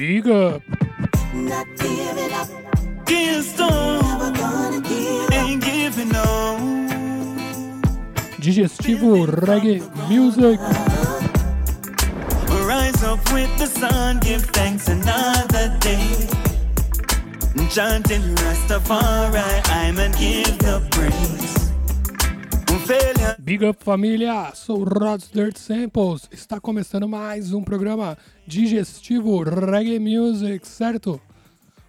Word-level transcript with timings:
Big 0.00 0.26
Up. 0.28 0.62
Not 1.34 1.66
up, 1.68 2.48
give 3.04 3.60
up. 3.60 5.30
ain't 5.30 5.62
giving. 5.62 6.08
Digestivo 8.40 9.26
Reggae 9.26 9.82
Music. 10.08 10.58
Rise 12.66 13.02
up 13.04 13.20
with 13.30 13.52
the 13.58 13.66
sun, 13.66 14.20
give 14.20 14.42
thanks 14.56 14.88
another 14.88 15.76
day. 15.80 16.26
Chanting 17.68 18.22
Rastafari, 18.36 19.60
I'm 19.68 19.98
and 19.98 20.16
give 20.16 20.58
the 20.60 20.80
praise. 20.92 21.59
Failure, 22.90 23.36
Big 23.38 23.64
Up 23.64 23.84
família, 23.84 24.50
sou 24.52 24.82
Rods 24.82 25.30
Dirt 25.30 25.56
Samples. 25.58 26.28
Está 26.32 26.58
começando 26.58 27.08
mais 27.08 27.52
um 27.52 27.62
programa 27.62 28.18
digestivo 28.44 29.44
Reggae 29.44 30.00
Music, 30.00 30.66
certo? 30.66 31.20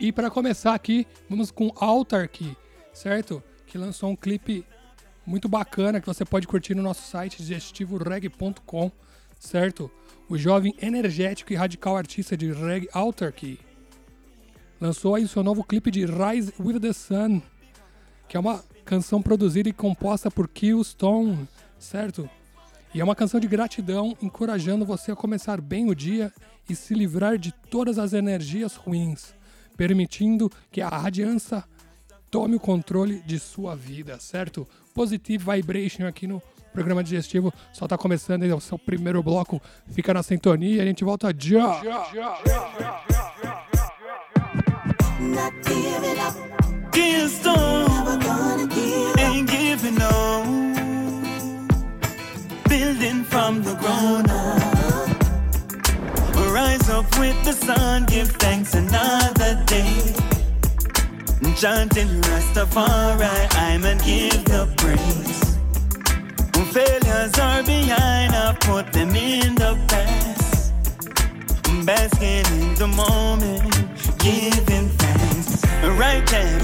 E 0.00 0.10
para 0.10 0.30
começar 0.30 0.74
aqui, 0.74 1.06
vamos 1.28 1.50
com 1.50 1.70
Autarky, 1.76 2.56
certo? 2.94 3.42
Que 3.66 3.76
lançou 3.76 4.08
um 4.10 4.16
clipe 4.16 4.64
muito 5.28 5.46
bacana 5.46 6.00
que 6.00 6.06
você 6.06 6.24
pode 6.24 6.48
curtir 6.48 6.74
no 6.74 6.82
nosso 6.82 7.02
site 7.02 7.42
digestivoreg.com, 7.42 8.90
certo? 9.38 9.90
O 10.26 10.38
jovem 10.38 10.74
energético 10.80 11.52
e 11.52 11.56
radical 11.56 11.98
artista 11.98 12.34
de 12.34 12.50
reggae 12.50 12.88
Autarky 12.94 13.60
lançou 14.80 15.14
aí 15.14 15.24
o 15.24 15.28
seu 15.28 15.42
novo 15.42 15.62
clipe 15.62 15.90
de 15.90 16.06
Rise 16.06 16.54
with 16.58 16.80
the 16.80 16.94
Sun, 16.94 17.42
que 18.26 18.38
é 18.38 18.40
uma 18.40 18.64
canção 18.86 19.20
produzida 19.20 19.68
e 19.68 19.72
composta 19.72 20.30
por 20.30 20.48
Killstone, 20.48 21.46
certo? 21.78 22.28
E 22.94 23.00
é 23.00 23.04
uma 23.04 23.14
canção 23.14 23.38
de 23.38 23.46
gratidão, 23.46 24.16
encorajando 24.22 24.86
você 24.86 25.12
a 25.12 25.16
começar 25.16 25.60
bem 25.60 25.90
o 25.90 25.94
dia 25.94 26.32
e 26.70 26.74
se 26.74 26.94
livrar 26.94 27.36
de 27.36 27.52
todas 27.52 27.98
as 27.98 28.14
energias 28.14 28.76
ruins, 28.76 29.34
permitindo 29.76 30.50
que 30.72 30.80
a 30.80 30.88
radiância 30.88 31.64
tome 32.30 32.56
o 32.56 32.60
controle 32.60 33.22
de 33.26 33.38
sua 33.38 33.74
vida, 33.74 34.18
certo? 34.18 34.66
Positive 34.94 35.44
Vibration 35.44 36.06
aqui 36.06 36.26
no 36.26 36.42
programa 36.72 37.02
digestivo. 37.02 37.52
Só 37.72 37.86
tá 37.86 37.96
começando 37.96 38.42
aí 38.42 38.52
o 38.52 38.60
seu 38.60 38.78
primeiro 38.78 39.22
bloco. 39.22 39.60
Fica 39.88 40.14
na 40.14 40.22
sintonia 40.22 40.76
e 40.76 40.80
a 40.80 40.84
gente 40.84 41.04
volta 41.04 41.34
já. 41.36 41.80
Building 52.68 53.24
from 53.24 53.62
the 53.62 53.74
ground 53.76 54.30
up. 54.30 54.78
Rise 56.52 56.90
up 56.90 57.18
with 57.18 57.42
the 57.44 57.52
sun, 57.52 58.04
give 58.06 58.28
thanks 58.32 58.74
another 58.74 59.62
day. 59.64 60.27
Chanting 61.58 62.06
Rastafari, 62.22 63.26
I'm 63.56 63.84
and 63.84 64.00
give 64.04 64.44
the 64.44 64.72
praise. 64.76 65.56
When 66.54 66.66
Failures 66.66 67.36
are 67.36 67.64
behind, 67.64 68.32
I 68.32 68.56
put 68.60 68.92
them 68.92 69.10
in 69.16 69.56
the 69.56 69.76
past. 69.88 70.72
I'm 71.64 71.84
Basking 71.84 72.46
in 72.60 72.74
the 72.76 72.86
moment, 72.86 73.74
giving 74.20 74.88
thanks. 75.02 75.64
Right 75.98 76.30
hand, 76.30 76.62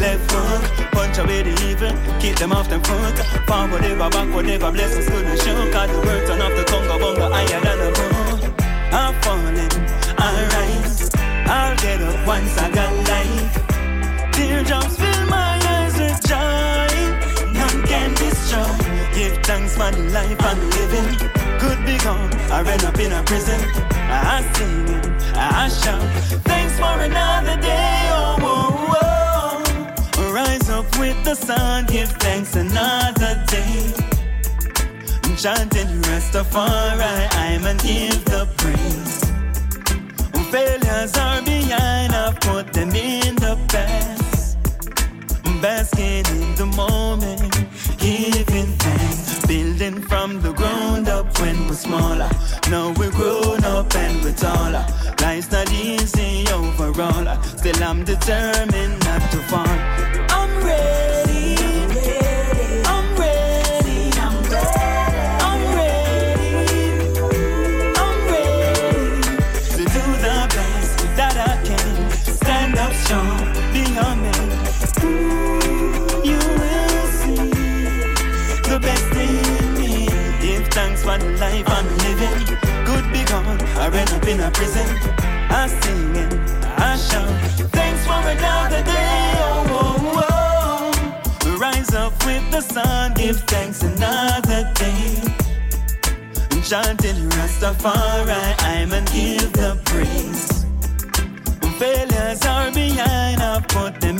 left 0.00 0.30
foot, 0.32 0.90
punch 0.92 1.18
away 1.18 1.42
the 1.42 1.52
evil, 1.68 1.92
keep 2.18 2.36
them 2.36 2.52
off 2.54 2.70
the 2.70 2.80
foot. 2.80 3.18
Forward 3.46 3.84
ever, 3.84 4.08
backward 4.08 4.46
ever, 4.46 4.72
blessings 4.72 5.08
the 5.08 5.36
show. 5.44 5.70
Cause 5.70 5.90
the 5.90 6.00
words 6.06 6.30
turn 6.30 6.40
off 6.40 6.56
the 6.56 6.64
conga 6.64 6.98
bonga 6.98 7.28
higher 7.28 7.60
than 7.60 7.80
a 7.80 7.90
boat. 7.92 8.62
I'm 8.94 9.12
falling, 9.20 9.71
the 19.92 20.02
life 20.10 20.40
I'm 20.40 20.60
living. 20.76 21.08
Could 21.60 21.84
be 21.86 21.96
gone, 21.98 22.32
I 22.50 22.62
ran 22.62 22.84
up 22.84 22.98
in 22.98 23.12
a 23.12 23.22
prison. 23.22 23.60
I 24.10 24.42
sing 24.54 24.88
it, 24.88 25.06
I 25.36 25.68
shout. 25.68 26.02
Thanks 26.44 26.74
for 26.78 26.94
another 27.08 27.60
day. 27.60 28.08
Oh, 28.10 28.36
oh, 28.40 29.62
oh. 30.18 30.32
Rise 30.32 30.68
up 30.70 30.86
with 30.98 31.22
the 31.24 31.34
sun. 31.34 31.86
Give 31.86 32.08
thanks 32.08 32.56
another 32.56 33.44
day. 33.48 33.92
Chanting 35.36 35.88
Rastafari, 36.06 37.26
I'm 37.32 37.66
and 37.66 37.80
give 37.80 38.24
the 38.26 38.46
praise. 38.58 39.20
Failures 40.52 41.16
are 41.16 41.42
behind, 41.42 42.12
I've 42.14 42.38
put 42.40 42.72
them 42.72 42.90
in 42.94 43.34
the 43.36 43.58
past. 43.68 44.58
Basking 45.60 46.26
in 46.36 46.54
the 46.54 46.66
moment, 46.66 47.50
giving 47.98 48.70
thanks. 48.78 49.31
Building 49.52 50.00
from 50.00 50.40
the 50.40 50.50
ground 50.54 51.08
up 51.08 51.38
when 51.38 51.68
we're 51.68 51.74
smaller. 51.74 52.30
Now 52.70 52.94
we're 52.96 53.10
grown 53.10 53.62
up 53.64 53.94
and 53.94 54.24
we're 54.24 54.32
taller. 54.32 54.86
Life's 55.20 55.52
not 55.52 55.70
easy 55.70 56.50
overall. 56.50 57.26
Still, 57.42 57.84
I'm 57.84 58.02
determined 58.02 59.04
not 59.04 59.30
to 59.30 59.38
fall. 59.50 60.11
I 83.82 83.88
ran 83.88 84.08
up 84.10 84.24
in 84.28 84.38
a 84.38 84.48
prison. 84.52 84.86
I 85.50 85.66
sing 85.66 86.16
and 86.16 86.34
I 86.78 86.96
shout. 86.96 87.28
Thanks 87.72 88.06
for 88.06 88.20
another 88.34 88.80
day. 88.84 89.32
Oh, 89.42 89.66
oh, 89.80 90.92
oh. 91.42 91.58
Rise 91.58 91.92
up 91.92 92.12
with 92.24 92.48
the 92.52 92.60
sun, 92.60 93.14
give 93.14 93.40
thanks 93.40 93.82
another 93.82 94.70
day. 94.74 95.18
Chanting 96.62 97.28
Rastafari, 97.34 98.54
I'm 98.60 98.92
and 98.92 99.10
give 99.10 99.52
the 99.52 99.76
praise. 99.84 100.64
Failures 101.80 102.46
are 102.46 102.70
behind, 102.70 103.42
I 103.42 103.60
put 103.66 104.00
them 104.00 104.11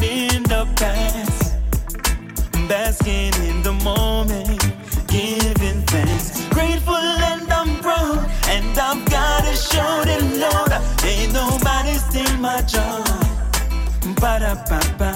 papa. 14.68 15.12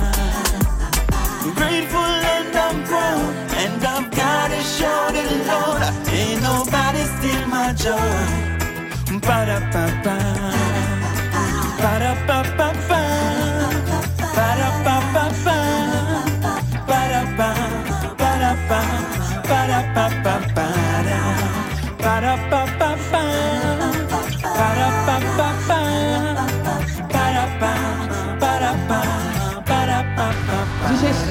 Grateful 1.54 2.12
and 2.34 2.56
I'm 2.56 2.84
proud, 2.84 3.34
and 3.62 3.84
I've 3.84 4.10
gotta 4.10 4.60
shout 4.62 5.14
it 5.14 5.31
loud. 5.46 5.82
Ain't 6.08 6.43
nobody 6.43 7.02
steal 7.14 7.46
my 7.48 7.72
joy. 7.72 7.98
Para 9.20 9.60
papa, 9.72 10.16
para 11.78 12.14
papa. 12.26 13.25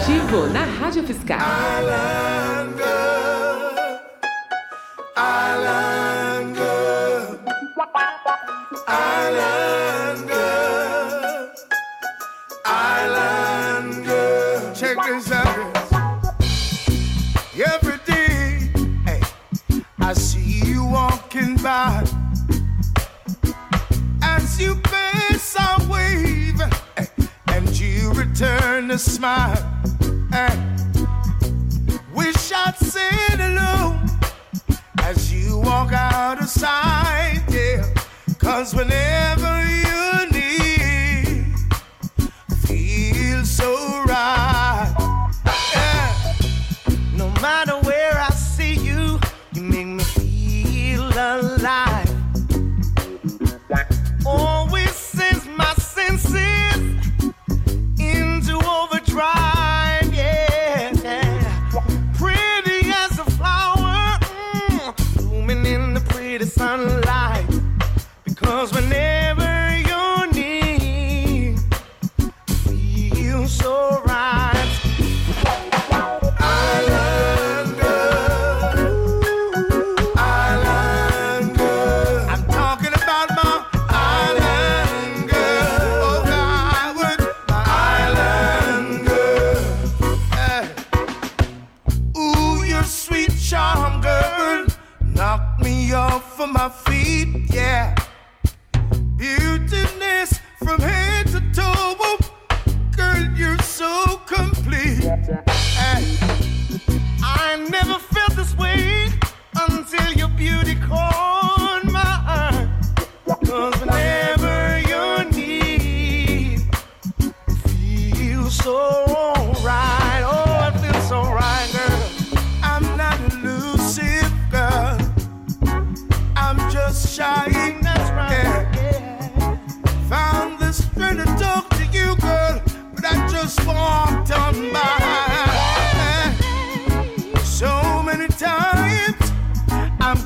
Na 0.07 0.65
Rádio 0.79 1.01
UFSCar. 1.01 1.39
Alanga, 1.41 2.85
alanga, 5.15 6.73
alanga, 8.85 10.45
alanga. 12.63 14.21
Check 14.75 14.97
this 15.05 15.31
out. 15.31 15.75
Every 17.55 17.97
day, 18.05 18.69
hey, 19.05 19.21
I 20.01 20.13
see 20.13 20.69
you 20.69 20.85
walking 20.85 21.55
by. 21.57 22.03
As 24.21 24.61
you 24.61 24.75
pass, 24.83 25.55
I 25.57 25.87
wave, 25.89 26.61
hey, 26.95 27.07
and 27.47 27.67
you 27.79 28.11
return 28.13 28.91
a 28.91 28.99
smile. 28.99 29.74
Wish 32.13 32.51
I'd 32.51 32.75
seen 32.77 33.39
alone 33.39 34.09
as 34.99 35.31
you 35.31 35.59
walk 35.59 35.93
out 35.93 36.39
of 36.39 36.49
sight, 36.49 37.41
yeah. 37.49 37.85
Cause 38.39 38.75
whenever 38.75 39.65
you 39.65 40.29
need, 40.31 41.55
feel 42.67 43.45
so 43.45 44.03
right. 44.07 44.44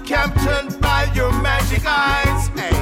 Captain, 0.09 0.79
by 0.79 1.03
your 1.13 1.31
magic 1.31 1.83
eyes. 1.85 2.47
Hey. 2.59 2.79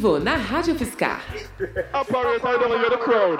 vivo 0.00 0.18
na 0.18 0.36
Rádio 0.36 0.74
UFSCar. 0.74 1.20
Apparent 1.92 2.42
I 2.42 2.58
don't 2.58 2.80
hear 2.80 2.88
the 2.88 2.96
crowd. 2.96 3.38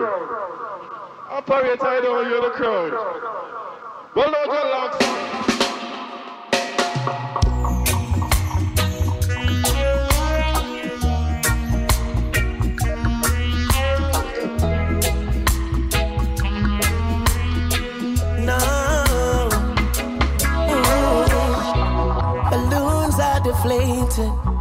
Apparent 1.31 1.83
I 1.83 2.01
don't 2.03 2.27
hear 2.27 2.41
the 2.43 2.51
crowd. 2.51 2.93
Well, 4.15 4.31
no, 4.31 4.45
your 4.45 4.69
locks. 4.69 5.21
deflating 23.43 24.60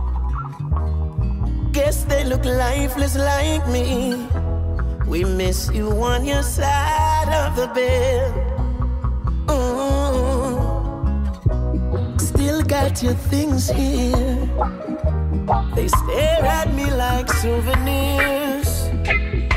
look 2.29 2.45
lifeless 2.45 3.17
like 3.17 3.67
me. 3.67 4.15
We 5.07 5.23
miss 5.23 5.71
you 5.73 5.89
on 6.03 6.25
your 6.25 6.43
side 6.43 7.29
of 7.33 7.55
the 7.55 7.67
bed. 7.73 8.31
Mm. 9.47 10.61
Still 12.21 12.61
got 12.61 13.01
your 13.01 13.15
things 13.31 13.67
here. 13.67 14.47
They 15.75 15.87
stare 15.87 16.45
at 16.45 16.71
me 16.75 16.85
like 16.91 17.31
souvenirs. 17.41 18.89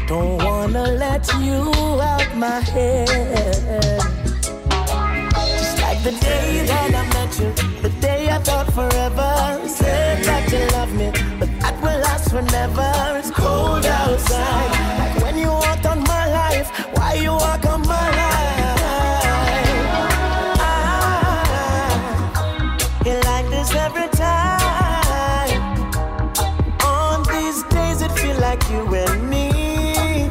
Don't 0.06 0.42
wanna 0.42 0.86
let 1.04 1.28
you 1.44 1.60
out 2.00 2.34
my 2.36 2.60
head. 2.74 4.00
Just 5.58 5.78
like 5.82 6.02
the 6.02 6.12
day 6.20 6.64
that 6.70 6.90
I 7.00 7.04
met 7.12 7.38
you, 7.38 7.52
the 7.82 7.90
day 8.00 8.30
I 8.30 8.38
thought 8.38 8.72
forever. 8.72 9.60
Said 9.68 10.24
that 10.24 10.50
you 10.50 10.60
love 10.76 10.92
me, 10.94 11.10
but 12.30 12.46
that 12.48 12.70
will 12.70 12.76
last 12.76 13.12
forever. 13.12 13.18
It's 13.18 13.30
cold 13.30 13.86
outside. 13.86 14.70
Like 14.98 15.22
when 15.22 15.38
you 15.38 15.48
walked 15.48 15.86
on 15.86 16.00
my 16.00 16.26
life, 16.32 16.68
why 16.96 17.14
you 17.14 17.32
walk 17.32 17.64
on 17.66 17.82
my 17.82 18.10
life? 18.20 18.42
You 23.06 23.14
like 23.30 23.48
this 23.50 23.74
every 23.74 24.08
time. 24.08 25.60
On 26.84 27.22
these 27.24 27.62
days, 27.74 28.02
it 28.02 28.12
feel 28.12 28.38
like 28.38 28.62
you 28.70 28.94
and 28.94 29.28
me. 29.28 30.30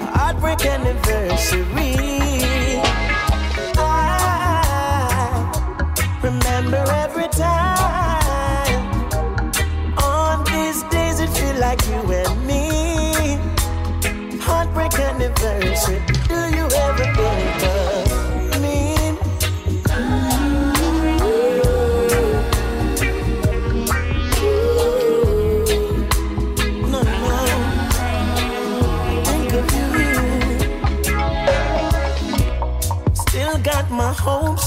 Heartbreak 0.00 0.64
anniversary. 0.66 2.07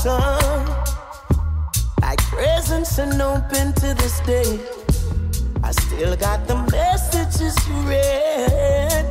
Up. 0.06 0.88
Like 2.02 2.20
presents 2.22 2.98
and 2.98 3.22
open 3.22 3.74
to 3.74 3.94
this 3.94 4.20
day. 4.22 4.60
I 5.64 5.72
still 5.72 6.16
got 6.16 6.48
the 6.48 6.56
messages 6.72 7.56
you 7.68 7.76
read. 7.88 9.06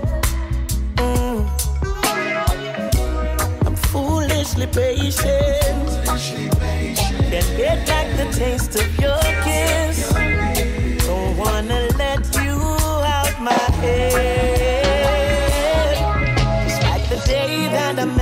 Mm. 0.96 1.48
I'm 3.66 3.76
foolishly 3.76 4.66
patient. 4.66 5.88
Can't 7.30 7.56
get 7.56 7.86
back 7.86 8.06
the 8.16 8.26
taste 8.36 8.74
of 8.76 8.89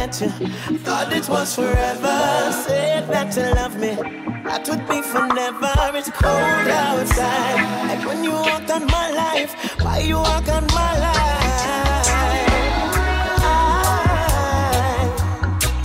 met 0.08 0.20
you, 0.20 0.28
thought 0.78 1.12
it 1.12 1.28
was 1.28 1.54
forever. 1.54 2.52
Said 2.64 3.08
that 3.08 3.36
you 3.36 3.42
love 3.54 3.76
me, 3.78 3.94
that 4.44 4.66
would 4.68 4.88
be 4.88 5.02
for 5.02 5.26
never. 5.26 5.72
It's 5.96 6.10
cold 6.10 6.32
outside, 6.32 7.88
like 7.88 8.06
when 8.06 8.24
you 8.24 8.32
walk 8.32 8.68
on 8.70 8.86
my 8.86 9.10
life. 9.10 9.54
Why 9.82 9.98
you 9.98 10.16
walk 10.16 10.48
on 10.48 10.66
my 10.66 10.98
life? 10.98 12.08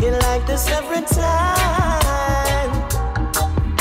You 0.01 0.11
like 0.11 0.45
this 0.47 0.69
every 0.69 1.01
time. 1.01 2.71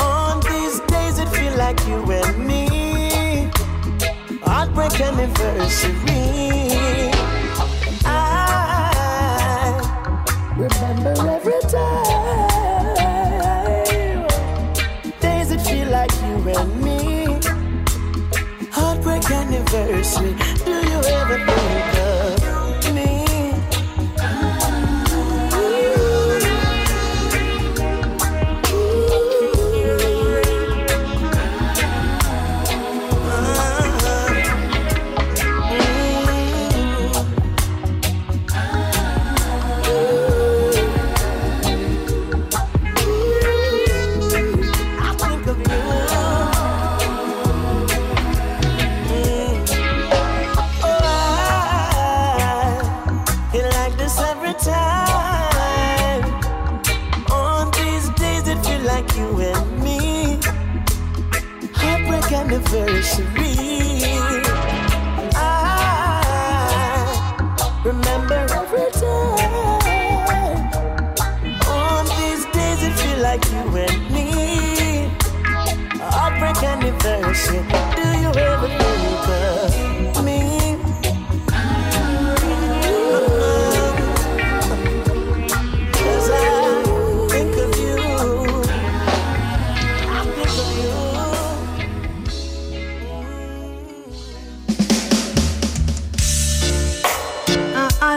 On 0.00 0.40
these 0.40 0.80
days, 0.92 1.18
it 1.18 1.28
feel 1.28 1.54
like 1.56 1.80
you 1.86 2.02
and 2.10 2.46
me. 2.46 3.50
Heartbreak 4.44 5.00
anniversary. 5.00 7.11
number 11.02 11.24
one. 11.24 11.41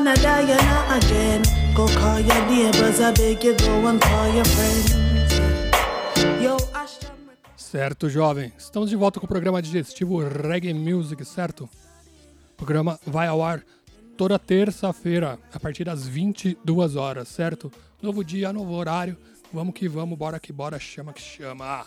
You. 0.06 0.12
Uh, 0.12 0.16
Anna 0.16 0.16
Diana 0.16 0.96
again. 0.96 1.42
Go 1.74 1.88
call 1.88 2.20
your 2.20 2.46
neighbors, 2.46 3.00
I 3.00 3.12
beg 3.12 3.44
you, 3.44 3.56
go 3.58 3.88
and 3.88 4.00
call 4.00 4.28
your 4.34 4.46
friends. 4.46 4.96
Certo, 7.58 8.08
jovem. 8.08 8.54
Estamos 8.58 8.90
de 8.90 8.96
volta 8.96 9.20
com 9.20 9.26
o 9.26 9.28
programa 9.28 9.62
digestivo 9.62 10.20
Reggae 10.20 10.74
Music, 10.74 11.26
certo? 11.26 11.70
O 12.54 12.56
programa 12.56 12.98
vai 13.06 13.28
ao 13.28 13.44
ar 13.44 13.62
toda 14.16 14.40
terça-feira, 14.40 15.38
a 15.54 15.60
partir 15.60 15.84
das 15.84 16.08
22 16.08 16.96
horas, 16.96 17.28
certo? 17.28 17.70
Novo 18.02 18.24
dia, 18.24 18.54
novo 18.54 18.74
horário. 18.74 19.18
Vamos 19.52 19.74
que 19.74 19.90
vamos, 19.90 20.18
bora 20.18 20.40
que 20.40 20.54
bora, 20.54 20.80
chama 20.80 21.12
que 21.12 21.22
chama. 21.22 21.86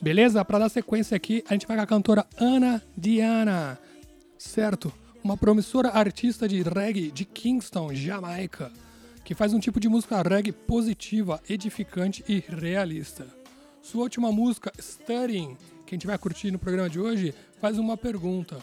Beleza? 0.00 0.44
Pra 0.44 0.60
dar 0.60 0.68
sequência 0.68 1.16
aqui, 1.16 1.42
a 1.48 1.54
gente 1.54 1.66
vai 1.66 1.76
com 1.76 1.82
a 1.82 1.86
cantora 1.86 2.24
Ana 2.38 2.80
Diana, 2.96 3.80
certo? 4.38 4.92
Uma 5.24 5.36
promissora 5.36 5.90
artista 5.90 6.48
de 6.48 6.62
reggae 6.62 7.12
de 7.12 7.24
Kingston, 7.24 7.94
Jamaica, 7.94 8.72
que 9.24 9.36
faz 9.36 9.52
um 9.52 9.60
tipo 9.60 9.78
de 9.78 9.88
música 9.88 10.20
reggae 10.20 10.50
positiva, 10.50 11.40
edificante 11.48 12.24
e 12.28 12.40
realista. 12.40 13.28
Sua 13.80 14.02
última 14.02 14.32
música, 14.32 14.72
Studying, 14.80 15.56
que 15.86 15.94
a 15.94 15.98
gente 15.98 16.18
curtir 16.18 16.50
no 16.50 16.58
programa 16.58 16.90
de 16.90 16.98
hoje, 16.98 17.32
faz 17.60 17.78
uma 17.78 17.96
pergunta. 17.96 18.58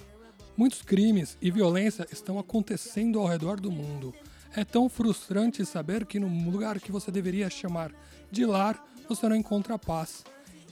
Muitos 0.58 0.82
crimes 0.82 1.38
e 1.42 1.50
violência 1.50 2.06
estão 2.12 2.38
acontecendo 2.38 3.20
ao 3.20 3.28
redor 3.28 3.58
do 3.58 3.72
mundo. 3.72 4.14
É 4.54 4.66
tão 4.66 4.90
frustrante 4.90 5.66
saber 5.66 6.06
que 6.06 6.20
no 6.20 6.52
lugar 6.52 6.78
que 6.82 6.92
você 6.92 7.10
deveria 7.10 7.50
chamar 7.50 7.90
de 8.30 8.46
lar, 8.46 8.86
você 9.08 9.30
não 9.30 9.36
encontra 9.38 9.80
paz. 9.80 10.26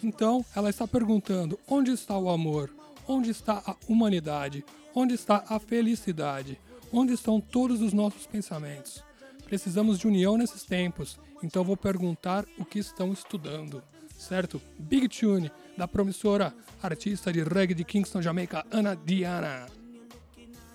Então, 0.04 0.44
ela 0.54 0.70
está 0.70 0.86
perguntando: 0.86 1.58
onde 1.66 1.92
está 1.92 2.18
o 2.18 2.30
amor? 2.30 2.76
Onde 3.08 3.30
está 3.30 3.64
a 3.66 3.78
humanidade? 3.88 4.66
Onde 5.00 5.14
está 5.14 5.44
a 5.48 5.60
felicidade? 5.60 6.60
Onde 6.92 7.14
estão 7.14 7.40
todos 7.40 7.84
os 7.84 7.94
nossos 7.94 8.26
pensamentos? 8.26 9.04
Precisamos 9.46 10.00
de 10.00 10.08
união 10.08 10.36
nesses 10.40 10.64
tempos, 10.64 11.20
então 11.44 11.64
vou 11.64 11.78
perguntar 11.78 12.46
o 12.58 12.66
que 12.66 12.80
estão 12.80 13.14
estudando. 13.14 13.84
certo? 14.18 14.60
Big 14.80 15.08
Tune, 15.08 15.52
da 15.78 15.88
promissora 15.88 16.52
artista 16.82 17.32
de 17.32 17.44
reggae 17.44 17.76
de 17.76 17.84
Kingston, 17.84 18.24
Jamaica, 18.24 18.66
Ana 18.72 18.96
Diana. 18.96 19.68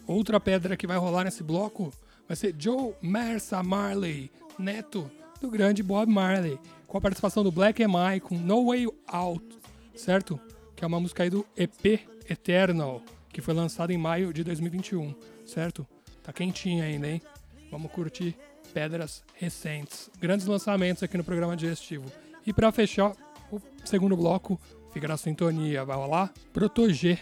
Outra 0.07 0.38
pedra 0.38 0.76
que 0.76 0.87
vai 0.87 0.99
rolar 0.99 1.25
nesse 1.25 1.43
bloco 1.43 1.93
vai 2.29 2.37
ser 2.37 2.55
Joe 2.57 2.95
Mersa 3.02 3.61
Marley, 3.61 4.31
neto 4.57 5.11
do 5.41 5.50
grande 5.50 5.83
Bob 5.83 6.09
Marley, 6.09 6.61
com 6.87 6.97
a 6.97 7.00
participação 7.00 7.43
do 7.43 7.50
Black 7.50 7.83
M.I. 7.83 8.21
com 8.21 8.38
No 8.38 8.67
Way 8.67 8.87
Out, 9.09 9.59
certo? 9.97 10.38
Que 10.76 10.85
é 10.85 10.87
uma 10.87 11.00
música 11.00 11.25
aí 11.25 11.31
do 11.31 11.45
EP 11.57 12.07
Eternal, 12.31 13.02
que 13.32 13.40
foi 13.40 13.54
lançado 13.54 13.90
em 13.90 13.98
maio 13.98 14.32
de 14.32 14.44
2021, 14.44 15.14
certo? 15.46 15.86
Tá 16.22 16.32
quentinha 16.32 16.84
ainda, 16.84 17.08
hein? 17.08 17.22
Vamos 17.70 17.90
curtir 17.90 18.36
pedras 18.72 19.24
recentes. 19.34 20.10
Grandes 20.20 20.46
lançamentos 20.46 21.02
aqui 21.02 21.16
no 21.16 21.24
programa 21.24 21.56
digestivo. 21.56 22.10
E 22.46 22.52
para 22.52 22.70
fechar 22.70 23.12
o 23.50 23.60
segundo 23.84 24.16
bloco, 24.16 24.60
fica 24.92 25.08
na 25.08 25.16
sintonia, 25.16 25.84
vai 25.84 25.96
rolar 25.96 26.32
Protogê. 26.52 27.18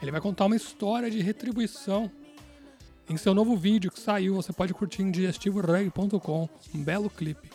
Ele 0.00 0.10
vai 0.10 0.20
contar 0.20 0.46
uma 0.46 0.56
história 0.56 1.10
de 1.10 1.20
retribuição. 1.20 2.10
Em 3.08 3.16
seu 3.16 3.34
novo 3.34 3.56
vídeo 3.56 3.90
que 3.90 3.98
saiu, 3.98 4.34
você 4.34 4.52
pode 4.52 4.74
curtir 4.74 5.02
em 5.02 5.10
digestivoreg.com, 5.10 6.48
um 6.74 6.82
belo 6.82 7.08
clipe. 7.08 7.50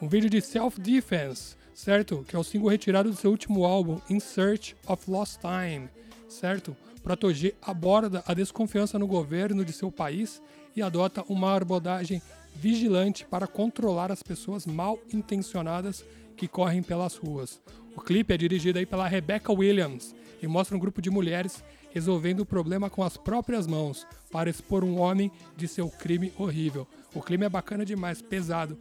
Um 0.00 0.08
vídeo 0.08 0.28
de 0.28 0.40
self-defense, 0.40 1.56
certo? 1.72 2.24
Que 2.26 2.34
é 2.34 2.38
o 2.38 2.42
single 2.42 2.68
retirado 2.68 3.08
do 3.08 3.16
seu 3.16 3.30
último 3.30 3.64
álbum, 3.64 4.00
In 4.10 4.18
Search 4.18 4.74
of 4.86 5.08
Lost 5.08 5.38
Time, 5.40 5.88
certo? 6.32 6.76
Protogê 7.02 7.54
aborda 7.60 8.22
a 8.26 8.34
desconfiança 8.34 8.98
no 8.98 9.06
governo 9.06 9.64
de 9.64 9.72
seu 9.72 9.90
país 9.90 10.40
e 10.74 10.82
adota 10.82 11.24
uma 11.28 11.54
abordagem 11.54 12.22
vigilante 12.54 13.24
para 13.24 13.46
controlar 13.46 14.12
as 14.12 14.22
pessoas 14.22 14.66
mal 14.66 14.98
intencionadas 15.12 16.04
que 16.36 16.48
correm 16.48 16.82
pelas 16.82 17.16
ruas. 17.16 17.60
O 17.96 18.00
clipe 18.00 18.32
é 18.32 18.36
dirigido 18.36 18.78
aí 18.78 18.86
pela 18.86 19.06
Rebecca 19.06 19.52
Williams 19.52 20.14
e 20.42 20.46
mostra 20.46 20.76
um 20.76 20.80
grupo 20.80 21.02
de 21.02 21.10
mulheres 21.10 21.62
resolvendo 21.90 22.40
o 22.40 22.46
problema 22.46 22.88
com 22.88 23.02
as 23.02 23.16
próprias 23.16 23.66
mãos 23.66 24.06
para 24.30 24.48
expor 24.48 24.82
um 24.82 24.98
homem 24.98 25.30
de 25.56 25.68
seu 25.68 25.88
crime 25.90 26.32
horrível. 26.38 26.86
O 27.14 27.20
clima 27.20 27.44
é 27.44 27.48
bacana 27.48 27.84
demais, 27.84 28.22
pesado. 28.22 28.78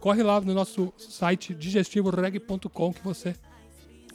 Corre 0.00 0.22
lá 0.22 0.40
no 0.40 0.54
nosso 0.54 0.92
site 0.96 1.54
digestivoreg.com 1.54 2.92
que 2.92 3.02
você 3.02 3.34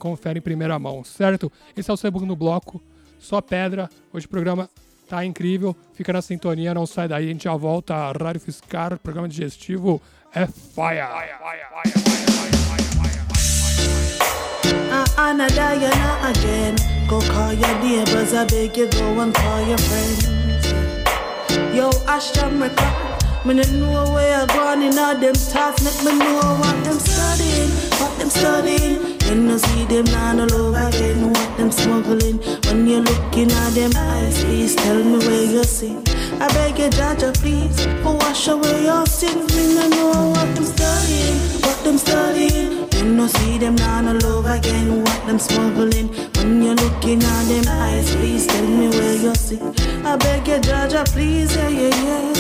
confere 0.03 0.39
em 0.39 0.41
primeira 0.41 0.77
mão, 0.77 1.01
certo? 1.01 1.50
Esse 1.77 1.89
é 1.89 1.93
o 1.93 1.95
segundo 1.95 2.36
bloco, 2.36 2.83
só 3.17 3.39
pedra. 3.39 3.89
Hoje 4.12 4.25
o 4.25 4.29
programa 4.29 4.69
tá 5.07 5.24
incrível. 5.24 5.74
Fica 5.93 6.12
na 6.12 6.22
sintonia, 6.22 6.74
não 6.74 6.86
sai 6.86 7.07
daí, 7.07 7.24
a 7.24 7.27
gente 7.29 7.45
já 7.45 7.55
volta. 7.55 8.12
Rádio 8.12 8.41
Fiscar, 8.41 9.00
programa 9.00 9.29
digestivo 9.29 10.01
é 10.36 10.45
fire. 10.45 11.00
Uh, 14.91 15.19
Anna 15.19 15.45
again. 15.45 16.75
Go 17.07 17.19
call 17.19 17.53
your 17.53 17.79
neighbors, 17.79 18.33
I 18.33 18.45
beg 18.45 18.77
you, 18.77 18.89
go 18.89 19.22
and 19.22 19.33
call 19.33 19.62
your 19.65 19.77
friends. 19.77 20.67
Yo, 21.74 21.89
Ashton. 22.07 23.12
Me 23.45 23.53
no 23.53 23.63
know 23.73 24.13
where 24.13 24.41
I 24.41 24.45
gone 24.45 24.81
in 24.81 24.97
all 24.97 25.15
them 25.15 25.35
thoughts. 25.35 25.83
Make 25.83 26.01
me 26.05 26.17
know 26.17 26.55
what 26.62 26.83
them 26.85 26.97
studying, 26.97 27.69
what 28.00 28.17
them 28.17 28.29
studying. 28.29 29.19
You 29.27 29.35
no 29.35 29.57
see 29.57 29.83
them 29.83 30.05
now 30.05 30.39
all 30.39 30.53
over 30.53 30.88
again, 30.88 31.27
what 31.29 31.57
them 31.57 31.69
smuggling. 31.69 32.38
When 32.63 32.88
you're 32.88 33.01
looking 33.01 33.51
at 33.51 33.69
them 33.71 33.91
eyes, 33.97 34.41
please 34.45 34.75
tell 34.77 34.95
me 34.95 35.17
where 35.27 35.43
you 35.43 35.63
see. 35.65 35.97
I 36.39 36.47
beg 36.53 36.79
you, 36.79 36.89
Jaja, 36.89 37.34
please, 37.41 37.86
wash 38.06 38.47
away 38.47 38.86
your 38.86 39.06
sins. 39.08 39.53
Me 39.53 39.75
no 39.75 39.89
know 39.89 40.29
what 40.29 40.56
them 40.56 40.63
studying, 40.63 41.38
what 41.63 41.84
them 41.84 41.97
studying. 41.97 42.88
You 42.95 43.13
no 43.13 43.27
see 43.27 43.58
them 43.58 43.75
now 43.75 44.08
all 44.08 44.25
over 44.25 44.53
again, 44.53 45.03
what 45.03 45.27
them 45.27 45.38
smuggling. 45.38 46.08
When 46.38 46.63
you're 46.63 46.75
looking 46.75 47.21
at 47.21 47.43
them 47.51 47.67
eyes, 47.67 48.15
please 48.15 48.47
tell 48.47 48.65
me 48.65 48.88
where 48.88 49.15
you 49.15 49.36
see. 49.36 49.60
I 50.06 50.15
beg 50.15 50.47
you, 50.47 50.60
Jaja, 50.60 51.03
please, 51.12 51.53
yeah, 51.58 51.67
yeah, 51.67 52.03
yeah. 52.06 52.33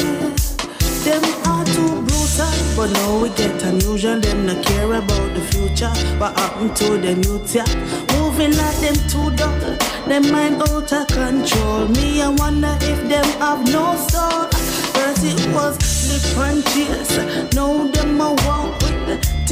But 2.83 2.91
now 2.91 3.17
we 3.17 3.29
get 3.29 3.63
unusual. 3.63 4.19
Them 4.19 4.45
not 4.45 4.65
care 4.65 4.91
about 4.91 5.33
the 5.33 5.41
future. 5.51 5.93
What 6.19 6.37
happened 6.37 6.75
to 6.77 6.97
them 6.97 7.23
youth, 7.23 7.55
yeah? 7.55 7.69
Moving 8.13 8.57
like 8.57 8.77
them 8.83 8.97
too 9.11 9.31
dull. 9.37 9.77
Them 10.09 10.29
mind 10.29 10.61
out 10.61 10.91
of 10.91 11.07
control. 11.07 11.87
Me, 11.95 12.21
I 12.21 12.27
wonder 12.27 12.75
if 12.81 12.99
them 13.07 13.27
have 13.39 13.63
no 13.71 13.95
soul. 14.11 14.47
First 14.95 15.23
it 15.23 15.41
was 15.55 15.77
slip 15.79 16.37
and. 16.45 17.55
Now 17.55 17.87
them 17.87 18.19
a 18.19 18.29
walk 18.43 18.81
with 18.81 18.92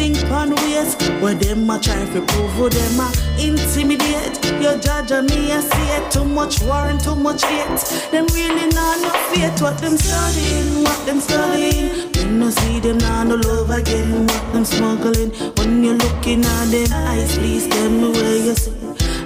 think 0.01 0.31
on 0.31 0.55
ways. 0.55 0.95
Where 1.21 1.35
them 1.35 1.69
a 1.69 1.79
try 1.79 2.05
to 2.13 2.21
prove 2.29 2.51
who 2.57 2.69
them 2.69 2.99
a 3.05 3.07
intimidate. 3.37 4.35
Your 4.63 4.77
judge 4.77 5.11
and 5.11 5.29
me, 5.29 5.51
I 5.51 5.59
see 5.59 5.87
it. 5.97 6.11
Too 6.11 6.25
much 6.25 6.61
war 6.63 6.85
and 6.91 6.99
too 6.99 7.15
much 7.15 7.43
hate. 7.45 7.81
Them 8.11 8.25
really 8.37 8.67
not 8.77 8.97
no 9.03 9.11
faith. 9.29 9.61
What 9.61 9.77
them 9.77 9.97
studying, 9.97 10.83
what 10.83 10.99
them 11.05 11.19
studying. 11.19 11.89
You 12.15 12.25
no 12.39 12.49
see 12.49 12.79
them 12.79 12.97
now 12.97 13.23
no 13.23 13.35
love 13.35 13.69
again. 13.69 14.25
What 14.27 14.53
them 14.53 14.65
smuggling. 14.65 15.31
When 15.57 15.83
you're 15.83 15.99
looking 16.05 16.43
at 16.43 16.65
them 16.73 16.91
eyes, 16.91 17.37
please 17.37 17.67
tell 17.67 17.89
me 17.89 18.09
where 18.11 18.37
you 18.47 18.55
see. 18.55 18.73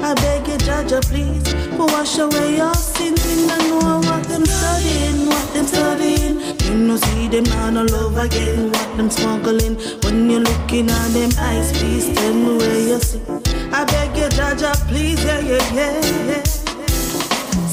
I 0.01 0.13
beg 0.13 0.47
you, 0.47 0.54
judge, 0.83 1.05
please, 1.05 1.43
but 1.77 1.91
wash 1.91 2.17
away 2.17 2.57
your 2.57 2.73
sins. 2.73 3.23
Me 3.25 3.47
no 3.47 3.57
know 3.79 3.97
what 3.99 4.23
them 4.23 4.45
studying, 4.45 5.27
what 5.27 5.53
them 5.53 5.65
studying. 5.65 6.39
You 6.65 6.75
no 6.87 6.97
see 6.97 7.27
them 7.27 7.43
now 7.45 7.69
no 7.69 7.83
love 7.83 8.17
again. 8.17 8.71
What 8.71 8.97
them 8.97 9.09
smuggling. 9.09 9.75
When 10.03 10.29
you're 10.29 10.41
looking 10.41 10.89
at 10.89 11.07
them 11.09 11.31
eyes, 11.39 11.71
please 11.77 12.13
tell 12.15 12.33
me 12.33 12.57
where 12.57 12.79
you 12.89 12.99
see. 12.99 13.21
I 13.71 13.85
beg 13.85 14.17
you, 14.17 14.29
judge, 14.29 14.63
please, 14.87 15.23
yeah, 15.23 15.39
yeah, 15.39 15.73
yeah, 15.73 16.05
yeah. 16.27 16.43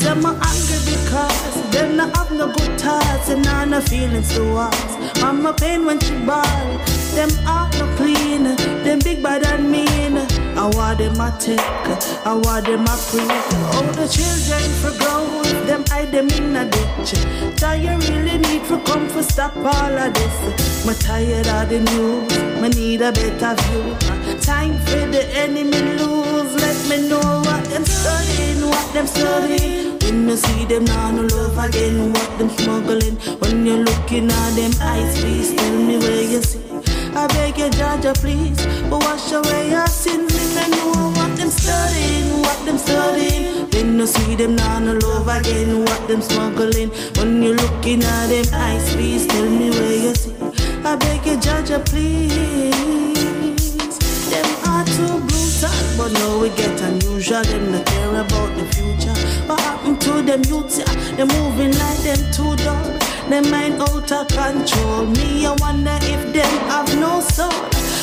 Some 0.03 0.27
are 0.27 0.35
angry 0.35 0.79
because 0.93 1.71
them 1.71 1.97
not 1.97 2.17
have 2.17 2.33
no 2.33 2.53
good 2.53 2.81
thoughts 2.81 3.29
and 3.31 3.45
not 3.45 3.69
no 3.69 3.81
feelings 3.81 4.35
towards. 4.35 5.21
Mama 5.21 5.53
pain 5.55 5.85
when 5.85 6.01
she 6.01 6.15
ball. 6.27 6.79
Them 7.15 7.31
heart 7.45 7.73
no 7.79 7.87
clean. 7.97 8.45
Them 8.85 8.99
big 9.01 9.23
bad 9.23 9.45
and 9.47 9.71
mean. 9.71 10.32
I 10.63 10.67
want 10.77 10.99
them 10.99 11.21
a 11.21 11.37
take. 11.41 11.59
I 12.25 12.35
want 12.35 12.67
them 12.67 12.85
a 12.85 12.95
free. 12.95 13.19
All 13.75 13.83
the 13.99 14.07
children 14.07 14.63
for 14.79 14.95
grow. 14.97 15.43
Them 15.67 15.83
hide 15.89 16.13
them 16.13 16.29
in 16.29 16.55
a 16.55 16.65
ditch. 16.71 17.19
You 17.83 17.99
really 17.99 18.39
need 18.39 18.63
to 18.69 18.79
come 18.87 19.09
for 19.09 19.25
stop 19.25 19.57
all 19.57 19.99
of 19.99 20.15
this? 20.15 20.87
Me 20.87 20.95
tired 20.95 21.49
of 21.49 21.69
the 21.69 21.81
news. 21.91 22.63
Me 22.63 22.69
need 22.69 23.03
a 23.03 23.11
better 23.11 23.61
view. 23.63 24.39
Time 24.39 24.79
for 24.87 25.03
the 25.11 25.27
enemy 25.35 25.83
lose. 25.99 26.55
Let 26.55 26.79
me 26.89 27.09
know 27.09 27.43
what 27.45 27.65
them 27.65 27.85
studying, 27.85 28.65
what 28.65 28.93
them 28.95 29.09
studying. 29.09 29.99
When 29.99 30.29
you 30.29 30.37
see 30.37 30.65
them 30.67 30.85
now, 30.85 31.11
no 31.11 31.23
love 31.23 31.59
again. 31.59 32.13
What 32.13 32.39
them 32.39 32.51
smuggling. 32.51 33.17
When 33.41 33.67
you're 33.67 33.79
looking 33.79 34.31
at 34.31 34.51
them 34.55 34.73
eyes, 34.81 35.21
please 35.21 35.57
tell 35.57 35.77
me 35.83 35.99
where 35.99 36.23
you 36.23 36.41
see. 36.41 36.62
I 37.15 37.27
beg 37.29 37.59
you, 37.59 37.69
Jaja, 37.71 38.15
please, 38.15 38.65
but 38.89 39.03
wash 39.05 39.33
away 39.33 39.71
your 39.71 39.87
sins. 39.87 40.33
Me 40.33 40.69
no 40.71 40.93
know 40.93 41.13
what 41.17 41.37
them 41.37 41.51
studying, 41.51 42.41
what 42.43 42.65
them 42.65 42.79
studying. 42.79 43.69
When 43.71 43.99
you 43.99 44.07
see 44.07 44.35
them 44.35 44.57
now, 44.57 44.79
no 44.79 44.95
love 44.95 45.29
again. 45.29 45.85
What 45.85 46.09
them 46.09 46.23
smuggling. 46.23 46.89
When 47.17 47.43
you're 47.43 47.55
looking 47.55 48.03
at 48.03 48.27
them 48.29 48.47
eyes, 48.55 48.95
please 48.95 49.27
tell 49.27 49.45
me 49.45 49.71
where 49.71 50.03
you 50.05 50.15
see. 50.15 50.35
I 50.85 50.97
beg 50.97 51.27
you, 51.27 51.37
Jaja, 51.37 51.85
please. 51.85 52.73
Them 54.31 54.47
are 54.69 54.85
too 54.85 55.21
brutal, 55.29 55.71
but 55.99 56.13
now 56.13 56.39
we 56.41 56.49
get 56.51 56.81
unusual. 56.81 57.43
Them 57.43 57.73
not 57.73 57.87
care 57.87 58.21
about 58.21 58.57
the 58.57 58.65
future. 58.75 59.15
What 59.47 59.61
happened 59.61 60.01
to 60.01 60.23
them 60.23 60.43
youths? 60.45 60.79
Yeah? 60.79 60.95
They 61.17 61.25
moving 61.25 61.73
like 61.79 61.99
them 61.99 62.33
too 62.33 62.57
dull. 62.65 63.02
Them 63.33 63.51
mind 63.51 63.81
out 63.81 64.13
of 64.13 64.29
control. 64.29 65.07
Me, 65.07 65.47
I 65.47 65.57
wonder 65.59 65.97
if 66.03 66.35
them 66.35 66.53
have 66.69 66.95
no 67.01 67.21
soul. 67.21 67.51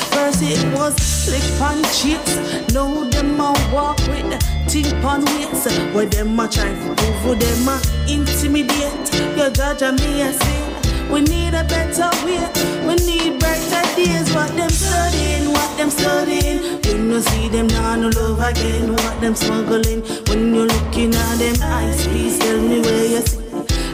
First 0.09 0.41
it 0.41 0.57
was 0.73 0.95
slick 0.95 1.45
on 1.61 1.83
cheeks. 1.93 2.33
Now 2.73 3.03
them 3.11 3.39
a 3.39 3.53
walk 3.71 3.99
with 4.09 4.25
tip 4.67 5.05
on 5.05 5.23
weights. 5.25 5.69
Where 5.93 6.07
them 6.07 6.39
a 6.39 6.47
try 6.47 6.73
to 6.73 7.05
who 7.21 7.35
them 7.35 7.69
a 7.69 7.77
intimidate. 8.09 9.13
Your 9.37 9.51
judge 9.51 9.85
me 10.01 10.23
I 10.23 10.31
say. 10.31 11.13
We 11.13 11.21
need 11.21 11.53
a 11.53 11.63
better 11.63 12.09
way. 12.25 12.41
We 12.87 12.95
need 13.05 13.39
brighter 13.39 13.85
days. 13.95 14.33
What 14.33 14.49
them 14.57 14.71
studying, 14.71 15.51
what 15.51 15.77
them 15.77 15.91
studying. 15.91 16.83
You 16.85 16.97
no 16.97 17.19
see 17.19 17.49
them 17.49 17.67
now 17.67 17.95
no 17.97 18.09
love 18.09 18.39
again. 18.39 18.93
What 18.93 19.21
them 19.21 19.35
smuggling. 19.35 20.01
When 20.25 20.55
you're 20.55 20.65
looking 20.65 21.13
at 21.13 21.35
them 21.37 21.55
eyes, 21.61 22.07
please 22.07 22.39
tell 22.39 22.59
me 22.59 22.81
where 22.81 23.05
you 23.05 23.21
see. 23.21 23.38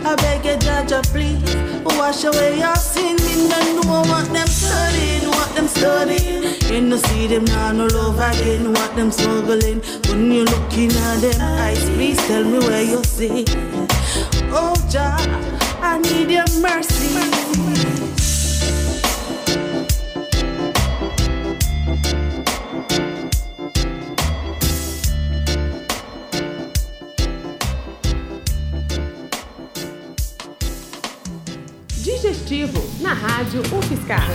I 0.07 0.15
beg 0.17 0.45
you, 0.45 0.55
Jaja, 0.57 0.99
uh, 0.99 1.01
please 1.11 1.41
wash 1.97 2.23
away 2.25 2.59
your 2.59 2.75
sin. 2.75 3.15
Me 3.25 3.49
no 3.49 3.81
know 3.81 4.01
what 4.11 4.31
them 4.31 4.47
studying, 4.47 5.27
what 5.29 5.55
them 5.55 5.67
studying. 5.67 6.43
You 6.71 6.81
no 6.81 6.97
see 6.97 7.25
them 7.25 7.45
now 7.45 7.71
no 7.71 7.87
love 7.87 8.19
again. 8.19 8.71
What 8.71 8.95
them 8.95 9.09
smuggling. 9.11 9.81
When 10.07 10.31
you're 10.31 10.45
looking 10.45 10.91
at 10.91 11.21
them 11.21 11.41
eyes, 11.41 11.83
please 11.89 12.17
tell 12.27 12.43
me 12.43 12.59
where 12.59 12.83
you 12.83 13.03
see. 13.03 13.45
Oh, 14.53 14.75
Jah, 14.91 15.17
I 15.81 15.97
need 15.97 16.29
your 16.29 16.49
mercy. 16.61 17.44
Digestivo, 32.25 32.83
na 33.01 33.13
Rádio 33.13 33.61
UFSCar. 33.71 34.25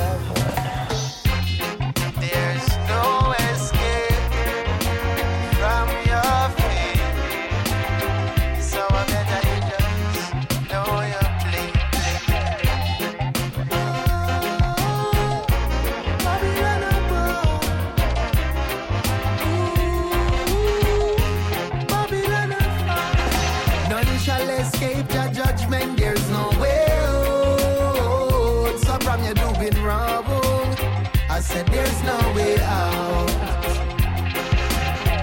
There's 32.01 32.21
no 32.21 32.35
way 32.35 32.57
out. 32.61 33.27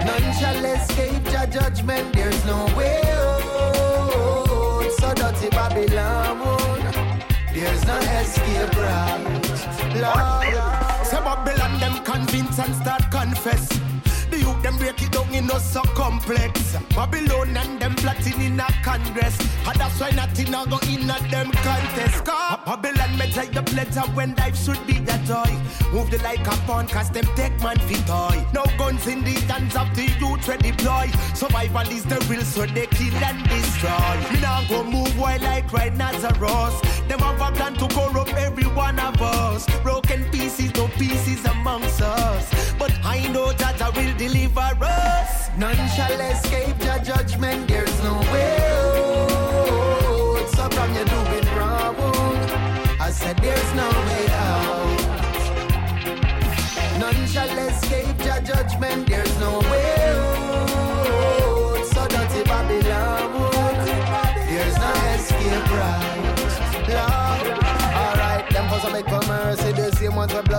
None 0.05 0.33
shall 0.33 0.65
escape 0.65 1.31
your 1.31 1.47
judgment. 1.47 2.13
There's 2.13 2.45
no 2.45 2.65
way 2.77 3.01
out. 3.05 4.91
So 4.99 5.13
dirty 5.13 5.49
Babylon, 5.49 6.39
there's 7.53 7.85
no 7.85 7.97
escape 7.97 8.75
route. 8.75 9.43
Lord, 9.95 11.05
Say 11.05 11.19
Babylon 11.19 11.79
them 11.79 12.03
convince 12.03 12.59
and 12.59 12.75
start 12.75 13.09
confess. 13.11 13.86
The 14.37 14.43
youth 14.43 14.61
them 14.61 14.77
break 14.77 15.01
it 15.01 15.11
down 15.11 15.33
in 15.33 15.47
no 15.47 15.57
so 15.57 15.81
complex. 15.97 16.75
Babylon 16.95 17.57
and 17.57 17.79
them 17.81 17.95
plotting 17.95 18.39
in 18.39 18.59
a 18.59 18.67
congress. 18.83 19.35
And 19.65 19.79
that's 19.79 19.99
why 19.99 20.11
nothing 20.11 20.53
a 20.53 20.63
go 20.69 20.77
in 20.87 21.09
at 21.09 21.25
them 21.31 21.51
contest. 21.51 22.23
Cause 22.23 22.59
Babylon 22.63 23.17
may 23.17 23.31
take 23.31 23.51
the 23.51 23.63
pleasure 23.63 24.05
when 24.13 24.35
life 24.35 24.55
should 24.55 24.85
be 24.85 24.97
a 24.97 25.17
joy. 25.25 25.49
Move 25.91 26.11
the 26.11 26.19
like 26.21 26.45
a 26.45 26.55
pawn 26.67 26.87
cause 26.87 27.09
them 27.09 27.25
take 27.35 27.57
man 27.63 27.79
fit 27.79 28.05
toy. 28.05 28.45
No 28.53 28.63
guns 28.77 29.07
in 29.07 29.23
the 29.23 29.33
hands 29.49 29.75
of 29.75 29.89
the 29.95 30.05
youth 30.21 30.47
we 30.47 30.57
deploy. 30.57 31.07
Survival 31.33 31.89
is 31.89 32.05
the 32.05 32.19
real 32.29 32.43
so 32.43 32.67
they 32.67 32.85
kill 32.87 33.15
and 33.15 33.41
destroy. 33.49 34.15
Me 34.31 34.39
now 34.39 34.61
go 34.69 34.83
move 34.83 35.17
while 35.17 35.41
like 35.41 35.71
right 35.73 35.95
Nazareth. 35.95 37.07
Them 37.07 37.19
have 37.19 37.41
a 37.41 37.55
plan 37.55 37.73
to 37.75 37.87
corrupt 37.87 38.33
every 38.35 38.67
one 38.67 38.99
of 38.99 39.19
us. 39.19 39.65
Broken 39.81 40.29
pieces, 40.47 40.73
no 40.75 40.87
pieces 40.87 41.45
amongst 41.45 42.01
us. 42.01 42.73
But 42.79 42.93
I 43.03 43.27
know 43.33 43.51
that 43.53 43.81
I 43.81 43.89
will 43.89 44.15
deliver 44.17 44.69
us. 44.81 45.49
none 45.57 45.81
shall 45.95 46.19
escape 46.31 46.79
your 46.87 46.99
judgment. 46.99 47.67
There's 47.67 47.97
no 48.03 48.13
way 48.31 48.55
out. 48.71 50.47
So 50.55 50.63
from 50.75 50.89
you 50.95 51.05
doing 51.15 51.47
wrong, 51.57 51.95
I 53.07 53.09
said 53.11 53.37
there's 53.39 53.71
no 53.81 53.89
way 54.07 54.25
out. 54.47 54.99
None 57.01 57.27
shall 57.27 57.57
escape 57.67 58.19
your 58.23 58.41
judgment. 58.51 59.07
There's 59.09 59.39
no 59.39 59.59
way 59.71 59.76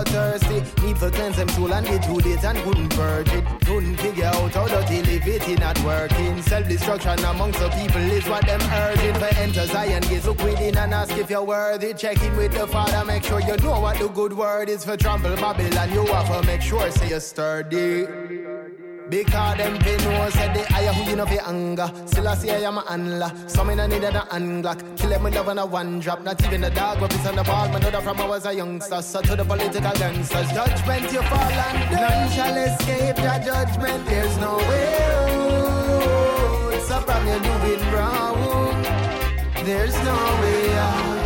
bloodthirsty. 0.03 0.85
Need 0.85 0.97
for 0.97 1.09
cleanse 1.09 1.37
them 1.37 1.49
soul 1.49 1.73
and 1.73 1.85
get 1.85 2.03
too 2.03 2.19
it 2.19 2.43
and 2.43 2.57
couldn't 2.59 2.89
purge 2.89 3.31
it. 3.33 3.43
Couldn't 3.65 3.97
figure 3.97 4.25
out 4.25 4.53
how 4.53 4.67
dirty 4.67 5.01
live 5.01 5.27
it 5.27 5.59
not 5.59 5.79
working. 5.83 6.41
Self-destruction 6.41 7.19
amongst 7.25 7.59
the 7.59 7.69
people 7.69 8.01
is 8.01 8.27
what 8.27 8.45
them 8.45 8.61
urging. 8.61 9.13
For 9.15 9.39
enter 9.39 9.65
Zion, 9.65 10.01
gates 10.03 10.25
look 10.25 10.41
within 10.43 10.77
and 10.77 10.93
ask 10.93 11.15
if 11.17 11.29
you're 11.29 11.43
worthy. 11.43 11.93
Check 11.93 12.21
in 12.23 12.35
with 12.37 12.53
the 12.53 12.67
Father, 12.67 13.05
make 13.05 13.23
sure 13.23 13.41
you 13.41 13.57
know 13.57 13.79
what 13.79 13.97
the 13.99 14.07
good 14.07 14.33
word 14.33 14.69
is 14.69 14.85
for 14.85 14.97
trample 14.97 15.35
Babylon. 15.35 15.91
You 15.91 16.05
have 16.05 16.41
to 16.41 16.45
make 16.45 16.61
sure 16.61 16.89
say 16.91 17.09
you're 17.09 17.19
sturdy. 17.19 18.28
Because 19.09 19.57
them 19.57 19.79
pay 19.79 19.97
no 19.97 20.29
said 20.29 20.55
they 20.55 20.63
hire 20.65 20.93
who 20.93 21.09
you 21.09 21.15
know 21.15 21.25
for 21.25 21.41
anger. 21.49 21.91
Still 22.05 22.27
I 22.27 22.35
say 22.35 22.63
I 22.63 22.67
am 22.67 22.77
a 22.77 22.81
handler. 22.87 23.31
Some 23.47 23.71
in 23.71 23.79
a 23.79 23.87
need 23.87 24.03
an 24.03 24.13
unglock. 24.13 24.97
Kill 24.97 25.09
them 25.09 25.23
with 25.23 25.33
love 25.33 25.49
on 25.49 25.57
a 25.57 25.65
one 25.65 25.99
drop. 25.99 26.23
Not 26.23 26.43
even 26.45 26.61
the 26.61 26.69
dog 26.69 27.01
weapons 27.01 27.25
on 27.25 27.35
the 27.35 27.43
ball. 27.43 27.67
My 27.69 27.79
daughter 27.79 28.01
from 28.01 28.19
I 28.19 28.27
was 28.27 28.45
a 28.45 28.53
youngster. 28.53 29.01
So 29.01 29.21
to 29.21 29.35
the 29.35 29.43
political 29.43 29.91
gangsters. 29.93 30.51
Judgment 30.51 31.11
you 31.11 31.23
fall 31.23 31.39
under. 31.41 31.95
None 31.95 32.29
shall 32.29 32.55
escape 32.55 33.17
your 33.17 33.39
judgment. 33.39 34.05
There's 34.05 34.37
no 34.37 34.57
way 34.57 34.93
out. 35.01 36.81
So 36.83 36.99
from 37.01 37.27
you 37.27 37.39
doing 37.39 37.91
wrong. 37.91 38.83
There's 39.65 39.95
no 40.03 40.17
way 40.41 40.77
out. 40.77 41.19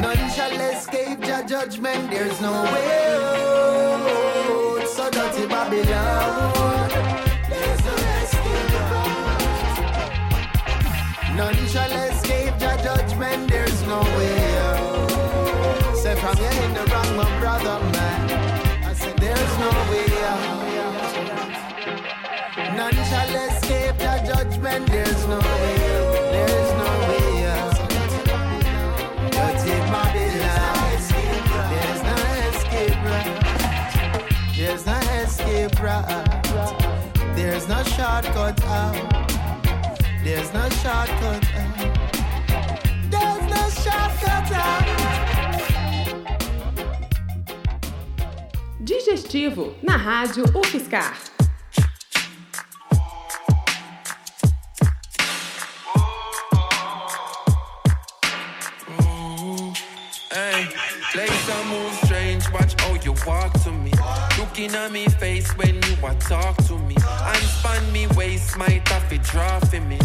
None 0.00 0.30
shall 0.30 0.58
escape 0.72 1.26
your 1.26 1.42
judgment. 1.44 2.10
There's 2.10 2.40
no 2.40 2.62
way 2.64 3.12
out. 3.12 4.05
None 11.36 11.66
shall 11.66 11.92
escape 11.92 12.60
your 12.60 12.76
judgment. 12.78 13.50
There's 13.50 13.82
no 13.86 14.00
way 14.00 14.58
out. 14.58 15.06
From 16.26 16.38
in 16.38 16.74
the 16.74 16.84
wrong, 16.90 17.16
my 17.16 17.40
brother, 17.40 17.78
man. 17.92 18.84
I 18.84 18.92
said 18.94 19.16
there's 19.18 19.58
no 19.58 19.70
way 19.90 20.06
out. 20.32 20.56
None 22.76 22.98
shall 23.10 23.34
escape 23.46 24.00
your 24.00 24.18
judgment. 24.34 24.86
There's 24.86 25.26
no 25.26 25.38
way 25.38 25.75
shortcut 38.22 38.64
out. 38.64 39.28
There's 40.24 40.52
no 40.54 40.68
shortcut 40.70 41.44
out. 41.54 41.98
There's 43.10 43.46
no 43.54 43.68
shortcut 43.82 44.52
out. 44.52 44.86
Digestivo 48.80 49.74
na 49.82 49.98
Rádio 49.98 50.44
UFSCar. 50.54 51.12
Hey, 60.32 60.68
place 61.12 61.50
I 61.50 61.64
move 61.68 61.92
strange, 62.04 62.50
watch 62.52 62.80
how 62.80 62.94
you 62.94 63.14
walk 63.26 63.52
to 63.64 63.70
me. 63.72 63.85
Looking 64.56 64.74
at 64.74 64.90
me 64.90 65.04
face 65.20 65.50
when 65.58 65.74
you 65.74 65.96
a 66.02 66.14
talk 66.14 66.56
to 66.64 66.78
me. 66.78 66.96
And 66.96 67.44
span 67.44 67.92
me 67.92 68.06
waist, 68.16 68.56
might 68.56 68.88
have 68.88 69.12
it 69.12 69.22
draw 69.22 69.60
for 69.60 69.82
me. 69.82 69.98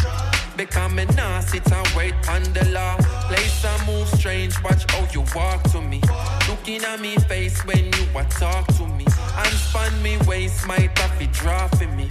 Become 0.58 1.00
a 1.00 1.06
nah 1.16 1.40
sit 1.40 1.72
and 1.72 1.88
wait 1.96 2.14
on 2.28 2.44
the 2.52 2.68
law. 2.74 2.98
Place 3.30 3.64
I 3.64 3.86
move 3.88 4.10
strange, 4.10 4.62
watch 4.62 4.84
how 4.92 5.08
you 5.14 5.24
walk 5.34 5.64
to 5.72 5.80
me. 5.80 6.02
Looking 6.50 6.84
at 6.84 7.00
me 7.00 7.16
face 7.32 7.66
when 7.66 7.78
you 7.78 8.06
a 8.14 8.26
talk 8.26 8.68
to 8.76 8.86
me. 8.88 9.06
And 9.38 9.54
span 9.56 10.04
me 10.04 10.18
waist, 10.28 10.68
might 10.68 11.00
have 11.00 11.22
it 11.22 11.32
draw 11.32 11.70
for 11.70 11.88
me. 11.88 12.10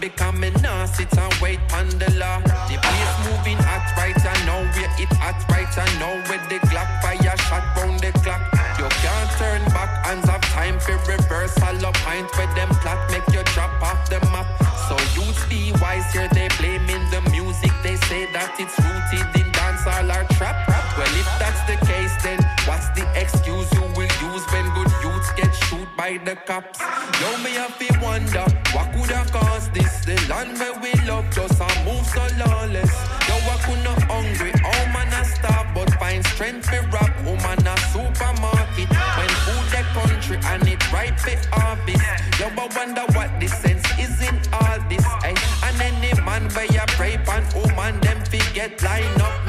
Become 0.00 0.44
a 0.44 0.50
nah 0.62 0.84
sit 0.84 1.12
and 1.18 1.34
wait 1.42 1.58
on 1.74 1.88
the 1.98 2.12
law. 2.14 2.38
The 2.70 2.78
place 2.78 3.14
moving 3.26 3.58
hot 3.58 3.90
right 3.96 4.14
I 4.24 4.46
know 4.46 4.62
where 4.78 4.94
it 5.02 5.12
hot 5.18 5.42
right 5.50 5.66
I 5.76 5.98
know 5.98 6.14
where 6.28 6.46
the 6.48 6.64
Glock 6.68 7.02
fire 7.02 7.36
shot 7.38 7.76
round 7.76 7.98
the 7.98 8.12
clock. 8.20 8.61
You 8.82 8.88
can't 8.88 9.30
turn 9.38 9.64
back, 9.66 10.04
hands 10.04 10.28
have 10.28 10.40
time 10.40 10.80
for 10.80 10.98
reversal 11.06 11.86
up 11.86 11.94
pint 12.02 12.26
where 12.36 12.52
them 12.56 12.68
plot 12.82 12.98
make 13.12 13.22
you 13.32 13.44
drop 13.54 13.70
off 13.80 14.10
the 14.10 14.18
map. 14.34 14.48
So 14.88 14.98
youths 15.14 15.46
be 15.46 15.70
wise 15.80 16.12
here, 16.12 16.28
they 16.34 16.48
blaming 16.58 17.08
the 17.14 17.20
music. 17.30 17.70
They 17.84 17.94
say 18.10 18.26
that 18.32 18.58
it's 18.58 18.74
rooted 18.82 19.22
in 19.38 19.52
dancehall 19.52 20.10
or 20.10 20.26
trap. 20.34 20.66
Well, 20.98 21.06
if 21.14 21.30
that's 21.38 21.62
the 21.70 21.78
case, 21.86 22.10
then 22.24 22.42
what's 22.66 22.88
the 22.98 23.06
excuse 23.14 23.70
you 23.72 23.82
will 23.94 24.10
use 24.18 24.44
when 24.50 24.66
good 24.74 24.90
youths 24.98 25.30
get 25.36 25.54
shoot 25.70 25.86
by 25.96 26.18
the 26.24 26.34
cops? 26.34 26.80
Yo, 27.20 27.38
me 27.38 27.52
have 27.62 27.78
to 27.78 27.86
wonder 28.02 28.44
what 28.74 28.90
could 28.92 29.14
have 29.14 29.30
caused 29.30 29.72
this. 29.74 30.04
The 30.04 30.18
land 30.28 30.58
where 30.58 30.74
we 30.82 30.91
for 41.22 41.38
harvest. 41.54 42.02
Yo, 42.40 42.46
I 42.48 42.66
wonder 42.74 43.06
what 43.14 43.30
the 43.40 43.48
sense 43.48 43.86
is 43.98 44.20
in 44.20 44.36
all 44.52 44.78
this. 44.88 45.04
Ay. 45.22 45.34
And 45.66 45.80
any 45.80 46.12
man 46.22 46.48
where 46.50 46.66
you 46.66 46.84
pray 46.98 47.16
pan 47.18 47.44
woman, 47.54 48.00
them 48.00 48.20
forget 48.24 48.82
line 48.82 49.20
up, 49.20 49.41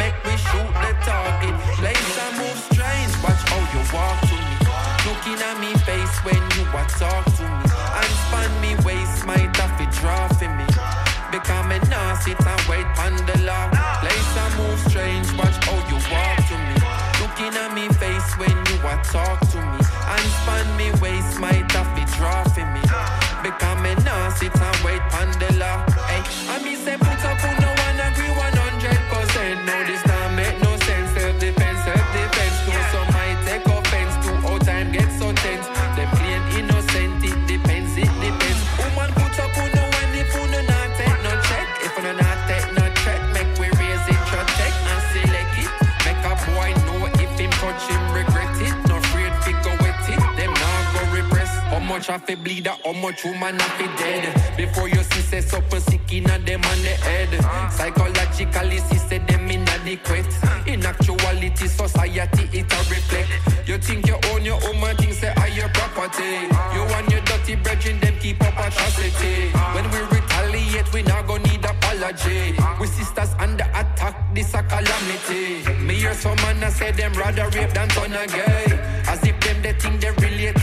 much 52.04 52.10
I 52.10 52.26
fi 52.26 52.36
bleed 52.36 52.68
or 52.68 52.76
how 52.84 52.94
much 52.94 53.24
woman 53.24 53.56
I 53.60 53.68
fi 53.78 53.88
dead. 53.98 54.58
Before 54.58 54.88
you 54.90 55.02
see 55.04 55.22
say 55.22 55.42
something 55.42 55.80
sick 55.80 56.12
inna 56.12 56.38
them 56.40 56.62
on 56.64 56.78
the 56.82 56.96
head. 57.06 57.32
Psychologically 57.72 58.78
say 58.80 59.20
them 59.20 59.50
inadequate. 59.50 60.26
In 60.68 60.86
actuality 60.86 61.68
society 61.68 62.50
it 62.60 62.72
a 62.74 62.78
reflect. 62.90 63.30
You 63.68 63.78
think 63.78 64.08
you 64.08 64.18
own 64.32 64.44
your 64.44 64.60
own 64.68 64.82
man 64.82 64.96
think 64.98 65.14
say 65.14 65.34
are 65.38 65.48
your 65.50 65.70
property. 65.70 66.48
You 66.76 66.84
and 66.98 67.12
your 67.12 67.22
dirty 67.22 67.56
brethren 67.56 68.00
them 68.00 68.16
keep 68.20 68.42
up 68.42 68.58
atrocity. 68.58 69.52
When 69.76 69.86
we 69.92 70.00
retaliate 70.18 70.92
we 70.94 71.04
not 71.04 71.28
gonna 71.28 71.44
need 71.44 71.64
apology. 71.64 72.56
We 72.80 72.88
sisters 72.88 73.32
under 73.40 73.68
attack 73.76 74.16
this 74.36 74.54
a 74.54 74.64
calamity. 74.64 75.64
Me 75.80 75.96
hear 75.96 76.14
some 76.14 76.36
man 76.38 76.64
a 76.64 76.72
say 76.72 76.92
them 76.92 77.14
rather 77.14 77.48
rape 77.58 77.72
than 77.74 77.88
turn 77.90 78.14
a 78.14 78.28
gay. 78.28 78.80
As 79.08 79.24
if 79.24 79.40
them 79.40 79.62
they 79.62 79.74
think 79.74 80.02
they 80.02 80.12
related 80.12 80.63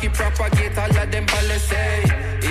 patriarchy 0.00 0.14
propagate 0.14 0.78
all 0.78 0.96
of 0.96 1.10
them 1.10 1.26
policy. 1.26 1.76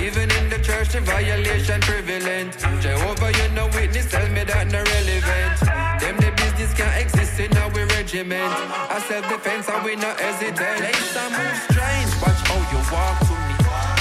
Even 0.04 0.30
in 0.30 0.50
the 0.50 0.58
church 0.62 0.90
the 0.90 1.00
violation 1.00 1.80
prevalent. 1.80 2.56
Jehovah 2.80 3.32
you 3.32 3.48
know 3.54 3.66
witness 3.74 4.10
tell 4.10 4.28
me 4.28 4.44
that 4.44 4.68
no 4.70 4.78
relevant. 4.78 5.60
Them 6.00 6.16
the 6.16 6.30
business 6.36 6.72
can't 6.74 6.96
exist 7.02 7.40
in 7.40 7.56
our 7.56 7.70
regiment. 7.70 8.52
I 8.90 9.00
self 9.08 9.28
defense 9.28 9.68
and 9.68 9.84
we 9.84 9.96
not 9.96 10.18
hesitate. 10.18 10.78
Place 10.78 11.16
and 11.16 11.32
move 11.32 11.58
strange, 11.70 12.12
watch 12.22 12.40
how 12.46 12.60
you 12.70 12.80
walk 12.92 13.18
to 13.26 13.34
me. 13.34 13.54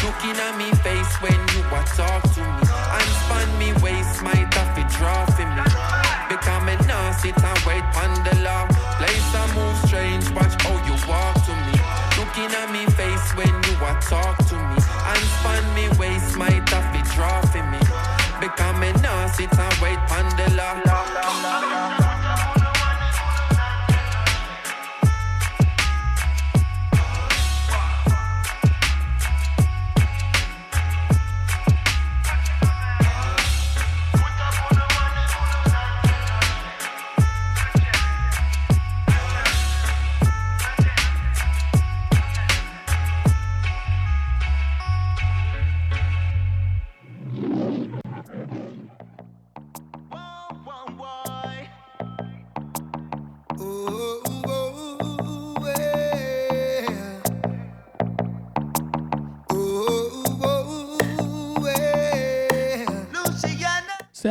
Looking 0.06 0.38
at 0.38 0.54
me 0.58 0.70
face 0.86 1.14
when 1.22 1.40
you 1.54 1.62
are 1.74 1.86
talk 1.98 2.22
to 2.36 2.42
me. 2.42 2.64
And 2.70 3.10
span 3.22 3.50
me 3.58 3.70
waist, 3.82 4.24
might 4.24 4.54
have 4.54 4.72
to 4.78 4.84
draw 4.98 5.26
for 5.36 5.46
me. 5.46 5.66
Because 6.30 6.62
me 6.66 6.76
nah 6.88 7.12
sit 7.18 7.38
and 7.38 7.60
wait 7.66 7.84
on 7.98 8.39
talk 14.10 14.39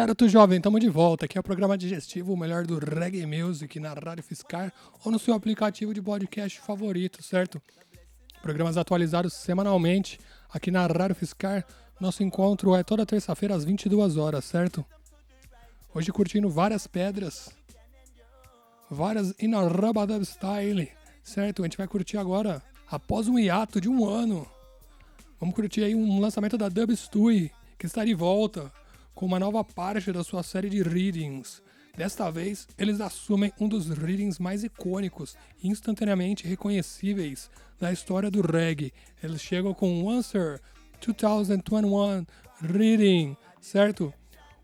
Certo, 0.09 0.27
jovem, 0.27 0.57
estamos 0.57 0.81
de 0.81 0.88
volta. 0.88 1.27
Aqui 1.27 1.37
é 1.37 1.40
o 1.40 1.44
programa 1.44 1.77
digestivo, 1.77 2.33
o 2.33 2.37
melhor 2.37 2.66
do 2.66 2.79
reggae 2.79 3.27
music 3.27 3.79
na 3.79 3.92
Rádio 3.92 4.25
Fiscar 4.25 4.73
ou 5.05 5.12
no 5.12 5.18
seu 5.18 5.35
aplicativo 5.35 5.92
de 5.92 6.01
podcast 6.01 6.59
favorito, 6.61 7.23
certo? 7.23 7.61
Programas 8.40 8.79
atualizados 8.79 9.35
semanalmente 9.35 10.18
aqui 10.51 10.71
na 10.71 10.87
Rádio 10.87 11.14
Fiscar. 11.14 11.62
Nosso 12.01 12.23
encontro 12.23 12.75
é 12.75 12.83
toda 12.83 13.05
terça-feira 13.05 13.55
às 13.55 13.66
22 13.66 14.16
horas, 14.16 14.47
certo? 14.47 14.83
Hoje 15.94 16.11
curtindo 16.11 16.49
várias 16.49 16.87
pedras, 16.87 17.51
várias 18.90 19.35
Inarabadab 19.38 20.25
Style, 20.25 20.90
certo? 21.23 21.61
A 21.61 21.66
gente 21.66 21.77
vai 21.77 21.87
curtir 21.87 22.16
agora, 22.16 22.62
após 22.90 23.29
um 23.29 23.38
hiato 23.38 23.79
de 23.79 23.90
um 23.90 24.09
ano, 24.09 24.47
vamos 25.38 25.55
curtir 25.55 25.85
aí 25.85 25.94
um 25.94 26.18
lançamento 26.18 26.57
da 26.57 26.71
Dub 26.71 26.97
Stewie, 26.97 27.53
que 27.79 27.85
está 27.85 28.07
de 28.07 28.14
volta 28.14 28.73
com 29.19 29.27
uma 29.27 29.41
nova 29.41 29.65
parte 29.65 30.13
da 30.13 30.23
sua 30.23 30.45
série 30.45 30.71
de 30.71 30.81
readings. 30.81 31.61
Desta 31.97 32.31
vez, 32.31 32.69
eles 32.79 33.01
assumem 33.01 33.53
um 33.61 33.69
dos 33.69 33.89
readings 33.89 34.39
mais 34.39 34.63
icônicos 34.63 35.37
e 35.61 35.67
instantaneamente 35.67 36.47
reconhecíveis 36.47 37.51
da 37.81 37.93
história 37.93 38.31
do 38.31 38.41
reggae. 38.41 38.93
Eles 39.21 39.43
chegam 39.43 39.75
com 39.75 40.09
Answer 40.09 40.61
2021 41.05 42.25
Reading, 42.61 43.37
certo? 43.61 44.15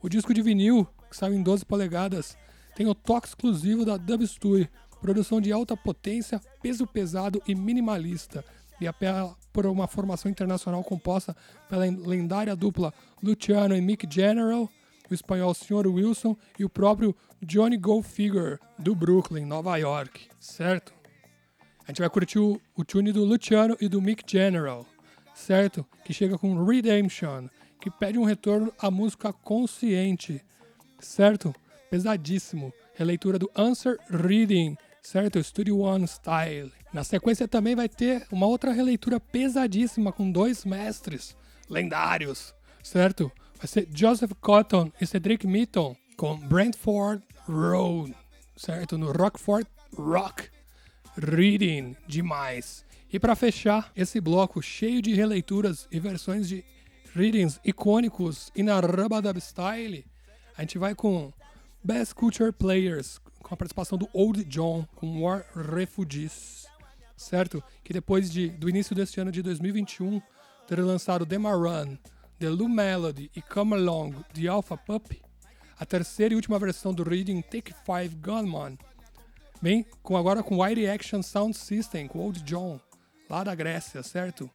O 0.01 0.09
disco 0.09 0.33
de 0.33 0.41
vinil, 0.41 0.87
que 1.11 1.17
saiu 1.17 1.35
em 1.35 1.43
12 1.43 1.65
polegadas, 1.65 2.39
tem 2.77 2.87
o 2.87 2.95
toque 2.95 3.27
exclusivo 3.27 3.85
da 3.85 3.97
Dub 3.97 4.25
Stewie, 4.25 4.71
produção 5.01 5.41
de 5.41 5.51
alta 5.51 5.77
potência, 5.77 6.41
peso 6.63 6.87
pesado 6.87 7.43
e 7.45 7.57
minimalista, 7.57 8.45
e 8.81 8.87
apela 8.87 9.37
por 9.53 9.67
uma 9.67 9.87
formação 9.87 10.31
internacional 10.31 10.83
composta 10.83 11.37
pela 11.69 11.85
lendária 11.85 12.55
dupla 12.57 12.93
Luciano 13.23 13.77
e 13.77 13.81
Mick 13.81 14.07
General, 14.13 14.69
o 15.11 15.15
espanhol 15.15 15.55
Sr. 15.55 15.87
Wilson 15.87 16.37
e 16.59 16.65
o 16.65 16.69
próprio 16.69 17.15
Johnny 17.43 17.77
Go 17.77 18.03
Figure, 18.03 18.59
do 18.79 18.95
Brooklyn, 18.95 19.45
Nova 19.45 19.77
York, 19.77 20.29
certo? 20.41 20.93
A 21.85 21.91
gente 21.91 22.01
vai 22.01 22.09
curtir 22.09 22.39
o, 22.39 22.61
o 22.75 22.85
tune 22.85 23.13
do 23.13 23.25
Luciano 23.25 23.77
e 23.81 23.89
do 23.89 24.01
Mick 24.01 24.25
General, 24.27 24.87
certo? 25.35 25.87
Que 26.05 26.15
chega 26.15 26.39
com 26.39 26.65
Redemption, 26.65 27.49
que 27.81 27.91
pede 27.91 28.19
um 28.19 28.25
retorno 28.25 28.73
à 28.79 28.91
música 28.91 29.33
consciente, 29.33 30.43
certo? 30.99 31.55
Pesadíssimo. 31.91 32.73
Releitura 32.95 33.39
do 33.39 33.51
Answer 33.55 33.99
Reading, 34.09 34.77
certo? 35.03 35.43
Studio 35.43 35.81
One 35.81 36.07
Style. 36.07 36.73
Na 36.95 37.03
sequência 37.03 37.49
também 37.49 37.75
vai 37.75 37.89
ter 37.89 38.25
uma 38.31 38.47
outra 38.47 38.73
releitura 38.73 39.19
pesadíssima 39.19 40.13
com 40.13 40.31
dois 40.31 40.65
mestres 40.65 41.37
lendários, 41.69 42.55
certo? 42.85 43.33
Vai 43.57 43.67
ser 43.67 43.89
Joseph 43.93 44.31
Cotton 44.41 44.93
e 45.01 45.05
Cedric 45.05 45.45
Mitton 45.45 45.97
com 46.17 46.39
Brentford 46.39 47.21
Road, 47.49 48.15
certo? 48.57 48.97
No 48.97 49.11
Rockford 49.11 49.67
Rock 49.97 50.49
Reading, 51.17 51.97
demais. 52.07 52.85
E 53.13 53.19
para 53.19 53.35
fechar 53.35 53.91
esse 53.97 54.21
bloco 54.21 54.63
cheio 54.63 55.03
de 55.03 55.15
releituras 55.15 55.89
e 55.91 55.99
versões 55.99 56.49
de 56.49 56.65
readings 57.13 57.59
icônicos 57.65 58.53
e 58.55 58.63
na 58.63 58.79
Rubadub 58.79 59.41
Style, 59.41 60.07
a 60.57 60.61
gente 60.61 60.79
vai 60.79 60.95
com 60.95 61.33
Best 61.83 62.15
Culture 62.15 62.53
Players, 62.53 63.19
com 63.43 63.53
a 63.53 63.57
participação 63.57 63.99
do 63.99 64.09
Old 64.13 64.45
John, 64.45 64.87
com 64.95 65.23
War 65.23 65.45
Refugees, 65.57 66.73
certo? 67.17 67.63
Que 67.83 67.93
depois 67.93 68.31
de, 68.31 68.49
do 68.49 68.69
início 68.69 68.95
deste 68.95 69.21
ano 69.21 69.33
de 69.33 69.43
2021, 69.43 70.21
ter 70.67 70.81
lançado 70.81 71.27
The 71.27 71.37
Run, 71.37 71.97
The 72.39 72.49
Lou 72.49 72.69
Melody 72.69 73.31
e 73.35 73.43
Come 73.43 73.75
Along, 73.75 74.13
The 74.33 74.47
Alpha 74.47 74.77
Pup, 74.77 75.21
a 75.79 75.87
terceira 75.87 76.35
e 76.35 76.37
última 76.37 76.59
versão 76.59 76.93
do 76.93 77.03
reading 77.03 77.41
Take 77.43 77.73
5 77.73 78.17
Gunman, 78.21 78.79
Bem, 79.65 79.87
com 80.03 80.15
agora 80.15 80.43
com 80.43 80.63
Wide 80.63 80.87
Action 80.87 81.23
Sound 81.23 81.57
System, 81.57 82.07
com 82.07 82.19
Old 82.19 82.43
John, 82.43 82.79
lá 83.31 83.43
da 83.43 83.55
Grécia, 83.55 84.03
certo? 84.03 84.51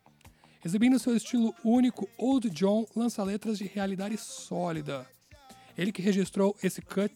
Exibindo 0.63 0.99
seu 0.99 1.15
estilo 1.15 1.51
único, 1.65 2.07
Old 2.15 2.47
John 2.51 2.85
lança 2.95 3.23
letras 3.23 3.57
de 3.57 3.65
realidade 3.65 4.15
sólida. 4.17 5.07
Ele 5.75 5.91
que 5.91 5.99
registrou 5.99 6.55
esse 6.61 6.79
cut, 6.83 7.11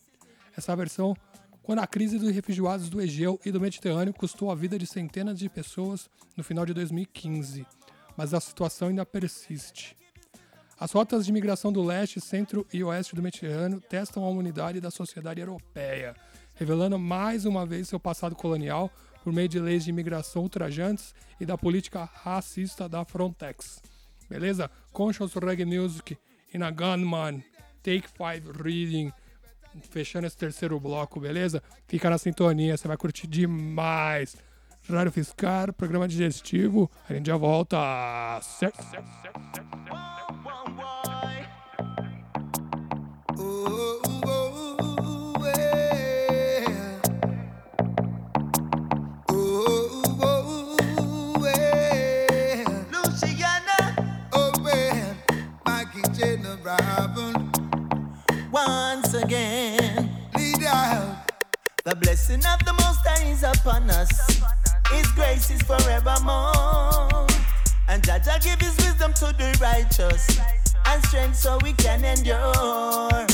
essa 0.58 0.76
versão, 0.76 1.16
quando 1.64 1.80
a 1.80 1.88
crise 1.88 2.20
dos 2.20 2.30
refugiados 2.30 2.90
do 2.90 3.02
Egeu 3.02 3.40
e 3.46 3.52
do 3.52 3.60
Mediterrâneo 3.60 4.14
custou 4.14 4.52
a 4.52 4.56
vida 4.56 4.78
de 4.78 4.86
centenas 4.86 5.40
de 5.40 5.50
pessoas 5.50 6.10
no 6.36 6.44
final 6.44 6.66
de 6.66 6.74
2015. 6.74 7.66
Mas 8.18 8.34
a 8.34 8.40
situação 8.42 8.90
ainda 8.90 9.06
persiste. 9.06 9.96
As 10.78 10.92
rotas 10.92 11.26
de 11.26 11.32
migração 11.32 11.72
do 11.72 11.82
leste, 11.82 12.20
centro 12.20 12.68
e 12.74 12.84
oeste 12.84 13.16
do 13.16 13.24
Mediterrâneo 13.24 13.80
testam 13.80 14.26
a 14.26 14.30
unidade 14.30 14.82
da 14.82 14.92
sociedade 14.92 15.40
europeia, 15.40 16.14
revelando 16.56 17.00
mais 17.00 17.46
uma 17.46 17.66
vez 17.66 17.88
seu 17.88 18.00
passado 18.00 18.36
colonial 18.36 18.92
por 19.24 19.32
meio 19.32 19.48
de 19.48 19.60
leis 19.60 19.86
de 19.86 19.90
imigração 19.90 20.44
ultrajantes 20.44 21.16
e 21.40 21.46
da 21.46 21.58
política 21.58 22.04
racista 22.04 22.90
da 22.90 23.06
Frontex. 23.06 23.82
Beleza? 24.30 24.70
Conscious 24.92 25.34
Reggae 25.36 25.64
Music 25.64 26.18
e 26.54 26.58
na 26.58 26.70
Gunman, 26.70 27.42
Take 27.82 28.10
Five 28.10 28.52
Reading, 28.62 29.14
fechando 29.90 30.28
esse 30.28 30.38
terceiro 30.38 30.80
bloco, 30.80 31.20
beleza? 31.20 31.62
Fica 31.88 32.10
na 32.10 32.18
sintonia, 32.18 32.78
você 32.78 32.88
vai 32.88 32.98
curtir 32.98 33.28
demais. 33.28 34.36
Rádio 34.90 35.14
Fiscar, 35.14 35.72
programa 35.72 36.08
digestivo, 36.08 36.92
a 37.10 37.14
gente 37.14 37.28
já 37.28 37.38
volta. 37.38 37.78
Certo, 38.42 38.84
certo. 38.84 39.34
Once 58.54 59.16
again, 59.16 60.10
lead 60.38 60.64
out. 60.64 61.32
the 61.84 61.96
blessing 61.96 62.38
of 62.46 62.60
the 62.64 62.74
Most 62.74 63.00
High 63.04 63.32
is 63.32 63.42
upon 63.42 63.90
us. 63.90 64.42
His 64.92 65.08
grace 65.14 65.50
is 65.50 65.62
forevermore. 65.64 67.28
And 67.90 68.04
Jah 68.06 68.22
Jah 68.24 68.38
give 68.42 68.62
his 68.62 68.78
wisdom 68.78 69.12
to 69.14 69.34
the 69.38 69.58
righteous 69.60 70.40
and 70.86 71.04
strength 71.06 71.36
so 71.36 71.58
we 71.64 71.74
can 71.74 72.06
endure. 72.06 73.26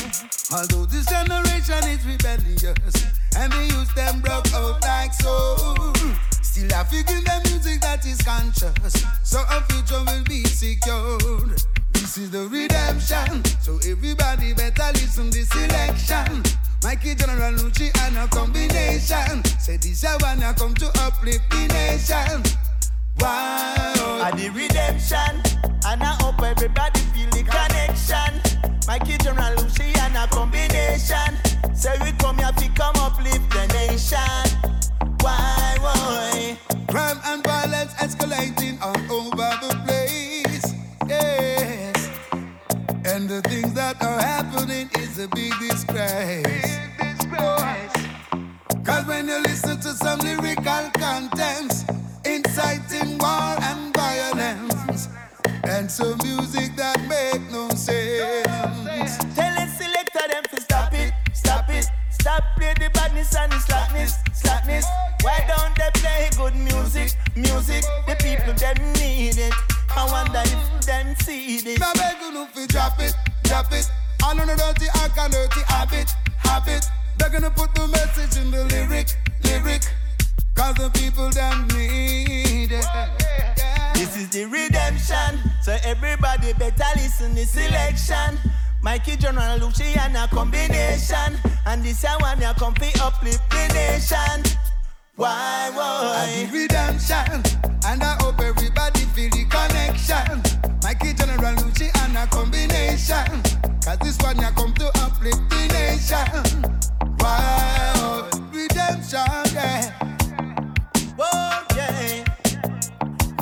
Although 0.56 0.86
this 0.86 1.06
generation 1.06 1.84
is 1.92 2.06
rebellious 2.06 3.06
and 3.36 3.52
they 3.52 3.66
use 3.76 3.94
them 3.96 4.22
broke 4.22 4.52
out 4.54 4.82
like 4.82 5.14
so, 5.14 5.94
still 6.42 6.74
I 6.74 6.88
in 6.92 7.24
the 7.28 7.42
music 7.50 7.82
that 7.82 8.06
is 8.06 8.22
conscious, 8.22 9.06
so 9.24 9.40
our 9.50 9.62
future 9.68 10.02
will 10.06 10.24
be 10.24 10.46
secured. 10.46 11.79
This 12.10 12.18
is 12.26 12.32
the 12.32 12.48
redemption, 12.48 13.46
so 13.62 13.78
everybody 13.88 14.52
better 14.56 14.90
listen 14.94 15.30
this 15.30 15.54
election. 15.54 16.42
Mikey 16.84 17.14
General 17.14 17.54
Luciano 17.54 18.26
combination. 18.30 19.46
Say 19.60 19.78
this 19.78 20.04
a 20.04 20.18
one 20.18 20.42
I 20.42 20.54
come 20.54 20.74
to 20.74 20.88
uplift 21.06 21.48
the 21.52 21.68
nation. 21.68 22.42
Wow. 23.20 24.26
At 24.26 24.38
the 24.38 24.50
redemption, 24.50 25.38
and 25.86 26.02
I 26.02 26.18
hope 26.18 26.42
everybody 26.42 27.00
feel 27.14 27.30
the 27.30 27.46
connection. 27.46 28.42
Mikey 28.88 29.20
General 29.20 29.54
Luciano 29.62 30.26
combination. 30.32 31.38
Say 31.76 31.96
we 32.02 32.12
come 32.14 32.40
here 32.40 32.52
to 32.58 32.70
come 32.74 32.96
uplift 33.06 33.52
the 33.52 33.68
nation. 33.78 35.14
Why, 35.22 35.78
why? 35.80 36.58
Crime 36.88 37.20
and 37.26 37.44
violence 37.44 37.94
escalating 38.02 38.82
all 38.82 38.98
over 39.14 39.54
the 39.62 39.79
And 43.30 43.44
the 43.44 43.50
things 43.50 43.74
that 43.74 44.02
are 44.02 44.20
happening 44.20 44.90
is 44.98 45.20
a 45.20 45.28
big 45.28 45.54
disgrace. 45.60 46.80
Cause 48.84 49.06
when 49.06 49.28
you 49.28 49.38
listen 49.44 49.80
to 49.82 49.94
some 49.94 50.20
lyrical 50.22 50.90
contents, 50.98 51.86
inciting 52.26 53.20
war 53.20 53.54
and 53.70 53.94
violence, 53.96 55.10
and 55.64 55.92
some 55.92 56.18
music 56.24 56.76
that 56.76 56.98
make 57.06 57.42
no 57.52 57.70
sense. 57.70 59.18
Tell 59.36 59.54
the 59.54 59.68
selector 59.78 60.28
them 60.28 60.44
to 60.50 60.62
stop 60.62 60.94
it, 60.94 61.14
stop 61.34 61.70
it. 61.70 61.86
Stop 62.10 62.44
play 62.58 62.74
the 62.80 62.90
badness 62.96 63.36
and 63.36 63.52
the 63.52 63.60
slackness, 63.60 64.16
slackness. 64.34 64.86
Why 65.22 65.46
don't 65.48 65.76
they 65.76 65.92
play 66.02 66.30
good 66.36 66.56
music, 66.56 67.16
music? 67.36 67.84
The 68.08 68.16
people 68.16 68.54
them 68.56 68.94
need 68.94 69.38
it. 69.38 69.69
I 69.96 70.08
wonder 70.12 70.42
if 70.46 70.86
them 70.86 71.16
see 71.24 71.62
this. 71.62 71.80
Now 71.80 71.94
beg 71.94 72.18
you 72.22 72.46
fi 72.48 72.68
drop 72.68 73.00
it, 73.00 73.14
drop 73.44 73.72
it. 73.72 73.90
All 74.24 74.36
know 74.36 74.46
the 74.46 74.56
dirty 74.56 74.88
act 74.96 75.18
and 75.18 75.34
dirty 75.34 75.62
habit, 75.68 76.10
habit. 76.38 76.86
They're 77.18 77.30
gonna 77.30 77.52
put 77.52 77.74
the 77.76 77.88
message 77.88 78.42
in 78.42 78.52
the 78.52 78.66
lyric, 78.66 79.08
lyric. 79.44 79.84
Cause 80.56 80.76
the 80.76 80.90
people 80.90 81.30
them 81.30 81.68
need 81.68 82.72
it. 82.72 82.86
This 83.94 84.18
is 84.18 84.30
the 84.30 84.46
redemption. 84.46 85.40
So 85.62 85.78
everybody 85.84 86.54
better 86.54 86.84
listen 86.96 87.36
this 87.36 87.52
selection. 87.52 88.38
Mikey 88.82 89.18
General 89.18 89.58
Luciano 89.58 90.28
combination. 90.28 91.38
And 91.66 91.84
this 91.84 92.06
one 92.20 92.42
ya 92.42 92.54
come 92.54 92.74
fi 92.76 92.92
uplift 93.02 93.50
the 93.50 93.68
nation. 93.74 94.59
Why, 95.20 95.70
why? 95.74 96.48
the 96.50 96.60
redemption. 96.60 97.44
And 97.86 98.02
I 98.02 98.16
hope 98.22 98.40
everybody 98.40 99.02
feel 99.02 99.30
the 99.30 99.44
connection. 99.52 100.42
Mikey 100.82 101.14
General 101.14 101.56
Lucci 101.56 101.92
and 102.06 102.18
a 102.18 102.26
combination. 102.28 103.28
Cause 103.84 103.98
this 104.00 104.18
one 104.20 104.40
ya 104.40 104.52
come 104.52 104.74
to 104.76 104.88
uplift 105.04 105.44
the 105.50 105.68
nation. 105.76 106.80
Wow, 107.20 108.30
redemption, 108.54 109.44
yeah. 109.54 109.92
Whoa, 111.18 111.66
yeah. 111.76 112.24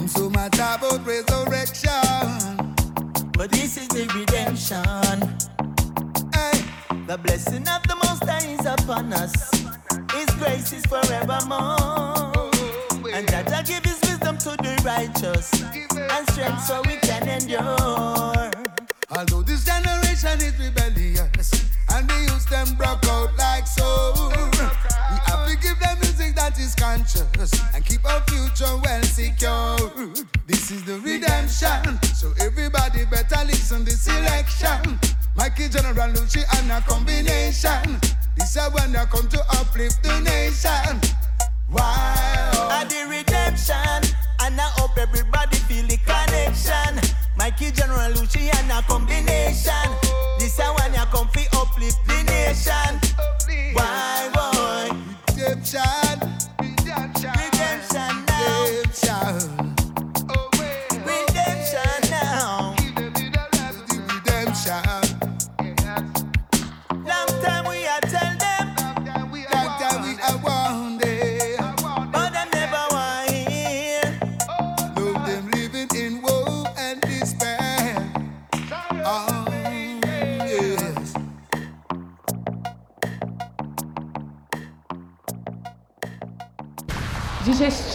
So 0.07 0.31
much 0.31 0.55
about 0.55 1.05
resurrection. 1.05 2.73
But 3.37 3.51
this 3.51 3.77
is 3.77 3.87
the 3.89 4.07
redemption. 4.17 5.29
Hey. 6.33 6.63
The 7.05 7.19
blessing 7.19 7.67
of 7.67 7.83
the 7.83 7.95
Most 8.03 8.23
High 8.23 8.47
is 8.47 8.65
upon 8.65 9.13
us. 9.13 9.56
His 10.17 10.29
grace 10.31 10.73
is 10.73 10.85
forevermore. 10.87 12.49
And 13.13 13.29
Jah 13.29 13.43
Jah 13.47 13.63
give 13.63 13.85
his 13.85 13.99
wisdom 14.01 14.35
to 14.39 14.57
the 14.57 14.73
righteous 14.83 15.53
and 15.61 16.27
strength 16.31 16.63
so 16.63 16.81
we 16.87 16.95
can 17.05 17.29
endure. 17.29 18.49
Although 19.11 19.43
this 19.43 19.63
generation 19.63 20.41
is 20.41 20.57
rebellious 20.57 21.69
and 21.93 22.09
they 22.09 22.21
use 22.33 22.45
them 22.47 22.65
broke 22.77 23.05
out 23.05 23.29
like 23.37 23.67
so, 23.67 24.31
we 24.33 25.17
have 25.29 25.47
to 25.47 25.55
give 25.61 25.79
them 25.79 25.99
music 26.01 26.33
that 26.35 26.57
is 26.59 26.73
conscious 26.73 27.51
and 27.75 27.85
keep 27.85 28.03
our 28.03 28.21
future 28.21 28.75
well 28.83 29.03
secured. 29.03 30.25
This 30.47 30.71
is 30.71 30.83
the 30.83 30.99
redemption, 30.99 32.01
so 32.15 32.33
everybody 32.39 33.05
better 33.05 33.45
listen 33.45 33.85
this 33.85 34.01
selection. 34.01 34.99
Mikey 35.35 35.69
General 35.69 36.09
Lucci 36.09 36.41
and 36.57 36.71
a 36.71 36.81
combination. 36.89 38.01
This 38.37 38.55
is 38.55 38.69
when 38.73 38.95
I 38.95 39.05
come 39.05 39.27
to 39.29 39.39
uplift 39.59 40.03
the 40.03 40.19
nation. 40.21 41.01
Wow. 41.71 42.69
At 42.71 42.89
the 42.89 43.05
redemption, 43.09 44.15
and 44.41 44.61
I 44.61 44.69
hope 44.77 44.97
everybody 44.97 45.57
feel 45.57 45.85
the 45.87 45.97
connection. 45.97 47.01
Mikey 47.35 47.71
General 47.71 48.11
Luciano 48.11 48.81
combination. 48.83 49.87
This 50.39 50.53
is 50.53 50.59
one 50.59 50.95
I 50.95 51.07
come 51.11 51.27
fi 51.29 51.47
uplift 51.53 51.97
the 52.07 52.23
nation. 52.23 53.06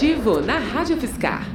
Digestivo 0.02 0.40
na 0.40 0.58
Rádio 0.58 0.96
UFSCar. 0.96 1.46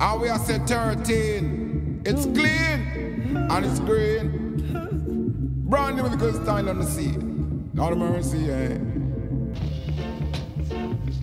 And 0.00 0.20
we 0.22 0.30
are 0.30 0.38
set 0.38 0.66
13. 0.66 2.00
It's 2.06 2.24
clean 2.24 3.36
and 3.36 3.66
it's 3.66 3.78
green. 3.80 4.56
Brand 5.68 5.96
new 5.96 6.08
because 6.08 6.36
style 6.36 6.70
on 6.70 6.78
the 6.78 6.86
sea. 6.86 7.12
Not 7.74 7.92
a 7.92 7.96
mercy, 7.96 8.50
eh? 8.50 8.78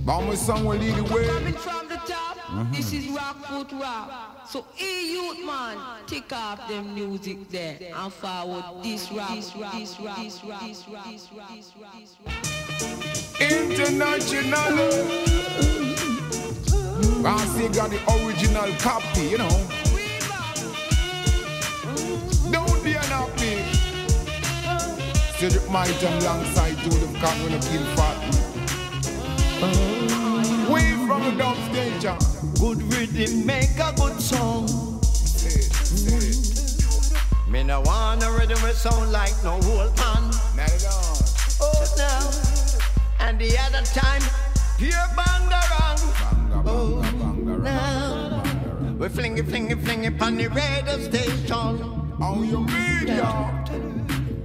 But 0.05 0.21
my 0.21 0.35
song 0.35 0.65
will 0.65 0.77
lead 0.77 0.93
the 0.93 1.03
way. 1.11 1.25
Coming 1.25 1.53
from 1.53 1.87
the 1.87 1.97
top, 2.05 2.37
this 2.71 2.93
is 2.93 3.07
Rockfort 3.07 3.71
Rock. 3.71 4.45
So, 4.47 4.67
hey, 4.75 5.13
youth 5.13 5.43
man, 5.43 5.79
take 6.05 6.31
off 6.31 6.69
them 6.69 6.93
music 6.93 7.49
there 7.49 7.79
and 7.81 8.13
forward 8.13 8.83
this 8.83 9.11
rock, 9.11 9.33
this 9.33 9.55
rock, 9.55 9.73
this 9.73 9.99
rock, 9.99 10.17
this 10.19 10.43
rock, 10.43 10.61
this 10.61 10.85
rock, 10.91 11.07
this 11.09 11.31
rock, 12.23 12.54
International. 13.39 14.77
Once 17.21 17.59
you 17.59 17.69
got 17.69 17.89
the 17.89 17.99
original 18.23 18.71
copy, 18.79 19.23
you 19.23 19.37
know. 19.37 19.67
Don't 22.51 22.83
be 22.83 22.93
unhappy. 22.93 23.61
Cedric 25.37 25.63
Myton 25.63 26.21
alongside 26.21 26.77
Judith 26.77 27.13
Cotton 27.19 27.43
when 27.43 27.53
a 27.53 27.61
feel 27.61 27.83
fat. 27.95 28.17
Way 30.69 30.91
from 31.05 31.23
the 31.23 31.31
dump 31.37 31.57
danger. 31.73 32.17
Good 32.59 32.81
rhythm 32.93 33.45
make 33.45 33.77
a 33.79 33.91
good 33.97 34.21
song. 34.21 34.65
Me 37.49 37.63
no 37.63 37.81
want 37.81 38.23
a 38.23 38.31
rhythm 38.31 38.61
with 38.63 38.77
sound 38.77 39.11
like 39.11 39.33
no 39.43 39.53
old 39.55 39.97
man. 39.97 40.31
Not 40.55 40.71
at 40.71 40.85
all. 40.85 41.17
Oh, 41.61 41.85
no. 41.97 42.44
And 43.35 43.51
the 43.51 43.59
other 43.59 43.81
time, 43.81 44.21
pure 44.77 44.93
bangarang. 45.11 45.99
Oh 46.65 47.01
now. 47.61 48.95
We 48.97 49.09
fling 49.09 49.37
it, 49.37 49.45
fling 49.47 49.71
it, 49.71 49.81
fling 49.81 50.05
it 50.05 50.21
on 50.21 50.37
the 50.37 50.47
radio 50.47 50.97
station. 50.99 52.15
How 52.17 52.41
you 52.41 52.61
mean, 52.61 53.07
y'all? 53.07 53.51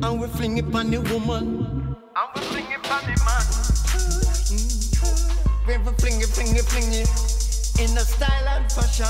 And 0.02 0.20
we 0.20 0.26
fling 0.26 0.58
it 0.58 0.74
on 0.74 0.90
the 0.90 1.00
woman. 1.02 1.94
And 2.16 2.28
we 2.34 2.40
fling 2.50 2.66
it 2.66 2.90
on 2.90 3.02
the 3.06 3.14
man. 3.22 3.46
Mm. 4.50 4.66
We 5.68 5.78
we 5.78 5.92
fling 5.98 6.20
it, 6.20 6.26
fling 6.26 6.56
it, 6.56 6.64
fling 6.64 6.92
it 6.92 7.08
in 7.78 7.94
the 7.94 8.02
style 8.02 8.48
and 8.48 8.72
fashion. 8.72 9.06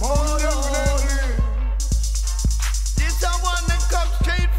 Oh, 0.00 1.37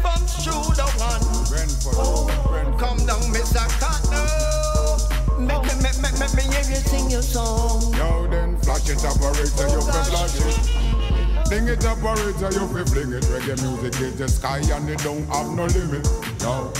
from 0.00 0.20
shoulder 0.40 0.88
one. 0.96 1.20
Brentford, 1.48 2.78
Come 2.78 3.00
down, 3.06 3.22
Mr. 3.32 3.64
Cotton. 3.78 5.46
Make 5.46 5.62
me, 5.62 5.74
make 5.82 5.98
me, 6.00 6.10
make 6.18 6.34
me 6.34 6.42
hear 6.52 6.64
you 6.68 6.80
sing 6.88 7.10
your 7.10 7.22
song. 7.22 7.94
Yo, 7.94 8.26
then 8.28 8.58
flash 8.58 8.88
it, 8.88 9.04
operator, 9.04 9.68
you 9.68 9.80
fi 9.80 10.00
oh, 10.00 10.04
flash 10.10 10.36
it. 10.36 11.48
Fling 11.48 11.68
it, 11.68 11.84
operator, 11.84 12.50
you 12.52 12.66
fi 12.68 12.84
fling 12.90 13.12
it. 13.12 13.24
Reggae 13.24 13.60
music 13.62 14.00
is 14.00 14.16
the 14.16 14.28
sky 14.28 14.58
and 14.58 14.88
it 14.88 14.98
don't 14.98 15.26
have 15.28 15.50
no 15.50 15.66
limit. 15.66 16.06
Yo, 16.40 16.72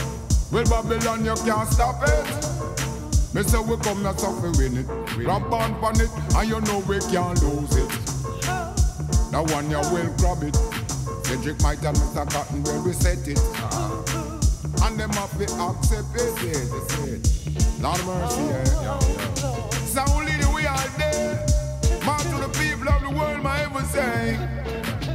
well, 0.53 0.65
Babylon, 0.65 1.25
you 1.25 1.35
can't 1.45 1.69
stop 1.69 2.03
it. 2.03 2.61
Me 3.33 3.43
say 3.43 3.59
we 3.61 3.77
come 3.79 4.03
here 4.03 4.19
so 4.19 4.33
fi 4.41 4.49
win 4.59 4.79
it. 4.79 4.87
Grab 5.25 5.53
on 5.53 5.75
pon 5.81 6.01
it, 6.01 6.11
and 6.35 6.49
you 6.49 6.61
know 6.63 6.81
we 6.89 6.99
can't 7.13 7.41
lose 7.43 7.77
it. 7.77 7.89
That 9.31 9.49
one 9.53 9.71
you 9.71 9.79
will 9.79 10.13
grab 10.19 10.43
it. 10.43 10.70
Cedric 11.31 11.59
Myton 11.59 11.85
have 11.85 11.95
Mr. 11.95 12.29
Cotton 12.29 12.65
where 12.65 12.81
we 12.83 12.93
set 12.93 13.29
it. 13.29 13.39
Uh-huh. 13.39 14.83
And 14.83 14.99
them 14.99 15.11
have 15.11 15.31
to 15.39 15.45
accept 15.63 16.11
it. 16.19 16.35
Yeah, 16.43 16.59
they 16.59 16.83
say 16.91 17.23
it. 17.23 17.23
Lord 17.79 18.03
mercy, 18.03 18.43
yeah. 18.51 18.99
So 19.87 20.03
only 20.11 20.35
the 20.43 20.51
way 20.51 20.67
out 20.67 20.91
there. 20.99 21.39
Man 22.03 22.19
to 22.35 22.37
the 22.43 22.51
people 22.59 22.91
of 22.91 23.01
the 23.07 23.15
world, 23.15 23.45
my 23.45 23.63
ever 23.63 23.87
say. 23.95 24.43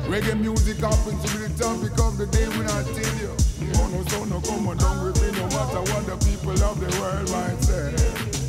Reggae 0.07 0.39
music 0.39 0.78
happens 0.78 1.20
to 1.20 1.28
be 1.36 1.51
the 1.51 1.51
time 1.61 1.84
because 1.84 2.18
the 2.18 2.28
day 2.28 2.47
when 2.47 2.63
I 2.63 2.80
tell 2.95 3.16
you. 3.20 3.36
Oh 3.76 3.88
no, 3.91 3.99
so 4.07 4.24
no 4.24 4.39
come 4.39 4.70
on 4.70 4.78
down 4.78 5.03
with 5.03 5.20
me 5.20 5.38
no 5.38 5.47
matter 5.51 5.84
what 5.84 6.05
the 6.07 6.16
people 6.24 6.55
of 6.63 6.80
the 6.80 6.88
world 6.95 7.28
might 7.28 7.59
say. 7.59 7.91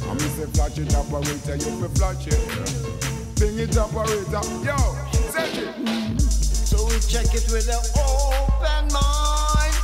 I 0.07 0.15
me 0.15 0.29
say 0.39 0.47
flash 0.55 0.79
it 0.79 0.95
operator, 0.95 1.57
you 1.59 1.83
fi 1.83 1.89
flash 1.99 2.27
it. 2.31 3.35
Bring 3.35 3.59
it 3.59 3.77
operator, 3.77 4.47
yo, 4.63 4.79
set 5.35 5.51
it. 5.59 6.26
We 6.97 7.03
check 7.03 7.29
it 7.35 7.45
with 7.53 7.69
an 7.69 7.77
open 8.01 8.89
mind. 8.91 9.77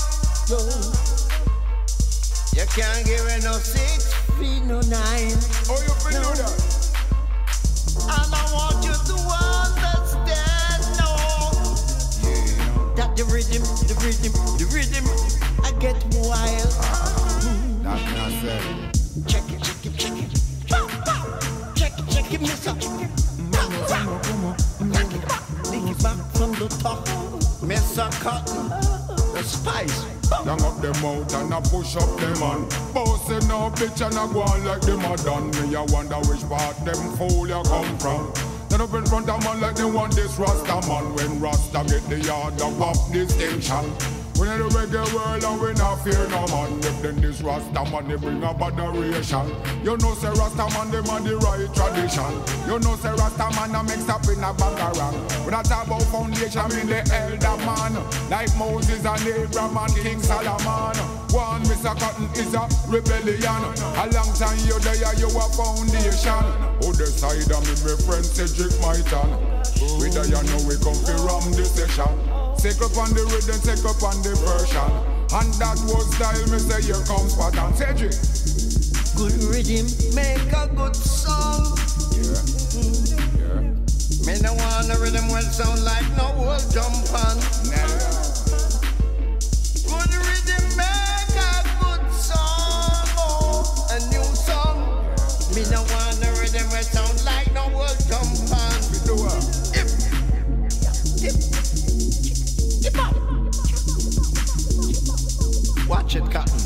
Yo. 0.48 0.56
You 2.56 2.64
can't 2.72 3.04
give 3.04 3.26
it 3.28 3.44
no 3.44 3.52
six 3.52 4.14
feet, 4.38 4.62
no 4.64 4.80
nine. 4.80 5.36
Oh, 5.68 5.76
you 5.84 5.92
fi 6.00 6.12
do 6.12 6.24
that? 6.40 6.56
And 8.00 8.32
I 8.32 8.42
want 8.54 8.82
you 8.82 8.96
to 8.96 9.16
understand, 9.44 10.80
no. 10.96 11.12
That 12.96 13.14
the 13.14 13.24
rhythm, 13.24 13.60
the 13.60 13.94
rhythm, 14.00 14.32
the 14.56 14.64
rhythm, 14.72 15.04
I 15.62 15.70
get 15.80 16.02
wild. 16.16 16.72
That 17.84 18.00
me 18.08 18.16
I 18.16 18.40
say. 18.40 18.62
Check 19.26 19.52
it, 19.52 19.60
check 19.62 19.84
it, 19.84 19.94
check 19.98 20.16
it. 20.16 20.30
Bow, 20.70 20.88
bow. 21.04 21.22
Check 21.74 21.92
it, 21.98 22.08
check 22.08 22.32
it, 22.32 22.40
mister. 22.40 22.72
Bow, 22.72 22.91
Mr. 26.82 28.10
Cotton, 28.20 28.68
the 29.34 29.42
spice. 29.42 30.04
Long 30.44 30.60
up 30.62 30.80
them 30.80 31.04
out 31.04 31.32
and 31.34 31.54
I 31.54 31.60
push 31.60 31.94
up 31.96 32.18
them 32.18 32.40
man. 32.40 32.68
Bossing 32.92 33.46
no 33.48 33.70
bitch 33.70 34.04
and 34.04 34.16
I 34.16 34.32
go 34.32 34.42
on 34.42 34.64
like 34.64 34.80
them 34.80 35.04
a 35.04 35.16
done. 35.18 35.50
Me 35.50 35.76
I 35.76 35.82
wonder 35.82 36.16
which 36.28 36.42
part 36.48 36.76
them 36.84 37.16
fool 37.16 37.46
you 37.46 37.62
come 37.64 37.98
from. 37.98 38.32
Then 38.68 38.80
up 38.80 38.94
in 38.94 39.04
front 39.06 39.28
of 39.28 39.44
man 39.44 39.60
like 39.60 39.76
they 39.76 39.84
want 39.84 40.14
this 40.14 40.38
Rasta 40.38 40.88
man. 40.88 41.14
When 41.14 41.40
Rasta 41.40 41.84
get 41.86 42.08
the 42.08 42.20
yard 42.20 42.60
of 42.60 42.76
pop 42.78 42.96
distinction. 43.12 44.21
We 44.42 44.50
in 44.50 44.58
the 44.58 44.66
reggae 44.74 45.06
world 45.14 45.44
and 45.44 45.60
we 45.62 45.72
not 45.78 46.02
fear 46.02 46.18
no 46.26 46.42
man. 46.50 46.74
If 46.82 47.00
then 47.00 47.20
this 47.20 47.40
Rasta 47.42 47.86
man 47.94 48.08
they 48.08 48.16
bring 48.16 48.42
up 48.42 48.60
adoration. 48.60 49.46
You 49.86 49.96
know 49.98 50.14
say 50.18 50.34
Rasta 50.34 50.66
man 50.74 50.90
them 50.90 51.06
on 51.14 51.22
the 51.22 51.38
right 51.38 51.70
tradition. 51.70 52.34
You 52.66 52.82
know 52.82 52.98
say 52.98 53.14
Rasta 53.14 53.54
man 53.54 53.70
a 53.70 53.86
mix 53.86 54.08
up 54.10 54.26
in 54.26 54.42
a 54.42 54.50
bangarang. 54.50 55.14
When 55.46 55.54
I 55.54 55.62
talk 55.62 55.86
about 55.86 56.02
foundation, 56.10 56.58
I 56.58 56.66
mean 56.74 56.90
the 56.90 57.06
elder 57.14 57.54
man. 57.62 57.94
Like 58.34 58.50
Moses 58.58 59.06
and 59.06 59.22
Abraham 59.30 59.78
and 59.78 59.94
King 60.02 60.18
Solomon. 60.18 60.98
One 61.30 61.62
Mr. 61.70 61.94
Cotton 61.94 62.26
is 62.34 62.50
a 62.58 62.66
rebellion. 62.90 63.62
A 63.94 64.10
long 64.10 64.34
time 64.34 64.58
you 64.66 64.74
there, 64.82 65.14
you 65.22 65.30
a 65.30 65.46
foundation. 65.54 66.42
Other 66.82 67.06
side 67.06 67.46
of 67.46 67.62
me, 67.62 67.78
my 67.86 67.94
friend 67.94 68.26
Cedric 68.26 68.74
Myton. 68.82 69.38
We 70.02 70.10
there, 70.10 70.26
you 70.26 70.42
know 70.50 70.66
we 70.66 70.74
come 70.82 70.98
ram 71.22 71.46
the 71.54 71.62
session. 71.62 72.41
Take 72.62 72.80
up 72.80 72.96
on 72.96 73.10
the 73.10 73.26
rhythm, 73.26 73.58
take 73.66 73.82
up 73.82 73.98
on 74.06 74.22
the 74.22 74.38
version. 74.38 74.86
And 75.34 75.50
that 75.58 75.74
was 75.90 76.06
style, 76.14 76.46
me 76.46 76.62
say 76.62 76.78
here 76.86 77.02
comes 77.10 77.34
pattern. 77.34 77.74
Cedric. 77.74 78.14
Good 79.18 79.34
rhythm, 79.50 79.90
make 80.14 80.46
a 80.54 80.70
good 80.70 80.94
song. 80.94 81.74
Yeah. 82.14 82.38
Me 84.22 84.38
no 84.46 84.54
want 84.54 84.94
a 84.94 84.96
rhythm 85.02 85.26
will 85.26 85.42
sound 85.50 85.82
like 85.82 86.06
no 86.14 86.30
old 86.38 86.62
jump 86.70 87.02
on. 87.10 87.34
Good 89.82 90.14
rhythm, 90.14 90.62
make 90.78 91.34
a 91.34 91.66
good 91.82 92.06
song. 92.14 93.10
Oh, 93.18 93.90
a 93.90 93.98
new 94.14 94.22
song. 94.38 94.86
Me 95.50 95.66
no 95.66 95.82
want 95.90 96.22
a 96.22 96.30
rhythm 96.38 96.70
will 96.70 96.86
sound 96.86 97.26
like 97.26 97.50
no 97.50 97.66
old 97.74 97.98
jump 98.06 98.41
Watch 105.92 106.16
it, 106.16 106.24
Cotton. 106.30 106.56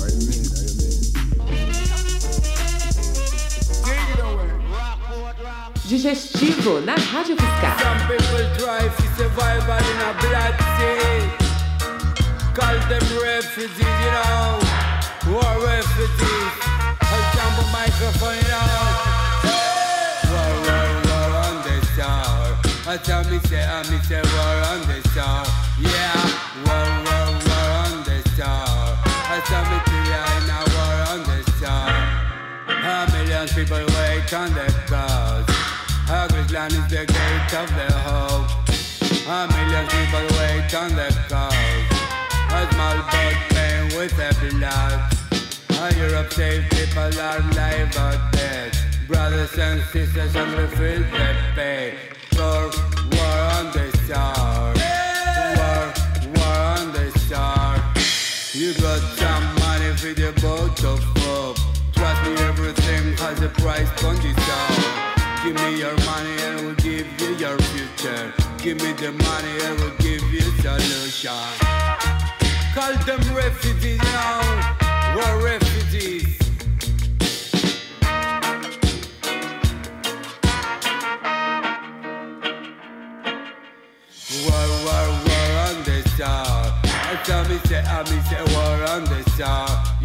What 0.00 0.08
you 0.08 0.24
mean? 0.24 0.40
What 0.48 0.64
you 0.64 0.72
mean? 0.80 1.04
Take 3.84 4.08
it 4.08 4.24
away. 4.24 4.48
Digestivo 5.84 6.80
na 6.80 6.94
Rádio 6.96 7.36
UFSCar. 7.36 7.76
Some 7.76 8.00
people 8.08 8.48
try 8.56 8.88
to 8.88 9.06
survive 9.20 9.68
in 9.68 10.00
a 10.00 10.16
blood 10.16 10.56
sea. 10.80 11.28
Call 12.56 12.76
them 12.88 13.04
refugees, 13.20 13.84
you 13.84 14.12
know. 14.16 14.64
War 15.28 15.52
refugees. 15.68 16.54
I 17.04 17.20
jump 17.36 17.60
a 17.60 17.64
microphone, 17.68 18.40
you 18.40 18.48
know. 18.48 18.80
War, 20.32 20.52
war, 20.64 20.88
war 21.04 21.30
on 21.44 21.54
the 21.68 21.76
star. 21.92 22.56
I 22.88 22.96
tell 22.96 23.22
me 23.28 23.36
say, 23.44 23.60
I 23.60 23.84
me 23.92 24.00
say 24.08 24.24
war 24.24 24.56
on 24.72 24.80
the 24.88 24.96
star. 25.12 25.44
Yeah, 25.76 26.16
war, 26.64 26.88
war, 27.04 27.28
war 27.28 27.28
on 27.28 27.44
the 27.44 27.47
star. 29.44 29.46
I 29.46 29.46
tell 29.46 29.64
me 29.70 29.78
to 29.84 29.98
you, 30.08 30.74
war 30.74 30.96
on 31.12 31.20
the 31.24 31.38
star. 31.52 32.18
A 32.68 33.06
million 33.12 33.48
people 33.48 33.84
wait 33.94 34.32
on 34.32 34.54
the 34.54 34.66
cross. 34.86 35.46
Ugly 36.10 36.54
land 36.54 36.72
is 36.72 36.88
the 36.88 37.04
gate 37.06 37.54
of 37.54 37.68
the 37.76 37.92
hope. 38.06 38.48
A 39.28 39.46
million 39.52 39.86
people 39.88 40.26
wait 40.38 40.74
on 40.74 40.94
the 40.94 41.08
cross. 41.28 41.54
A 42.50 42.66
small 42.72 42.96
boat 42.96 43.38
playing 43.50 43.88
with 43.96 44.16
the 44.16 44.30
blood. 44.56 45.00
A 45.80 45.94
Europe 45.96 46.32
safe 46.32 46.68
people 46.70 47.20
are 47.20 47.38
alive 47.38 47.96
or 47.96 48.30
dead. 48.32 48.76
Brothers 49.06 49.56
and 49.58 49.82
sisters 49.92 50.34
we 50.34 50.66
feel 50.76 51.00
the 51.00 51.36
pain. 51.54 51.94
War, 52.36 52.70
war 53.12 53.38
on 53.56 53.72
the 53.72 53.86
star. 54.04 54.74
War, 55.56 55.92
war 56.34 56.58
on 56.78 56.92
the 56.92 57.18
star. 57.18 57.76
You 58.54 58.74
got 58.74 59.17
for 60.08 60.14
the 60.14 60.32
boat 60.40 60.76
to 60.76 60.96
hope. 61.20 61.56
Trust 61.92 62.22
me, 62.24 62.32
everything 62.44 63.16
has 63.18 63.40
a 63.42 63.48
price 63.48 63.90
this 64.00 64.36
song. 64.46 65.44
Give 65.44 65.54
me 65.54 65.78
your 65.78 65.96
money 66.06 66.36
and 66.42 66.66
we'll 66.66 66.74
give 66.76 67.06
you 67.20 67.34
your 67.36 67.58
future. 67.58 68.32
Give 68.58 68.80
me 68.82 68.92
the 68.92 69.12
money 69.12 69.54
and 69.64 69.78
we'll 69.80 69.96
give 69.98 70.22
you 70.32 70.40
solution. 70.62 71.32
Call 72.74 72.94
them 73.04 73.20
refugees 73.34 73.98
now. 73.98 74.40
We're 75.16 75.44
refugees. 75.44 76.38
War, 84.44 84.68
war, 84.84 85.08
war 85.26 85.50
on 85.66 85.76
the 85.84 86.02
star. 86.14 86.80
I 87.10 87.20
tell 87.24 87.44
me 87.48 87.58
say, 87.64 87.82
I 87.82 88.02
me 88.10 88.20
say 88.28 88.54
war 88.54 88.88
on 88.90 89.08
Certo, 89.38 89.97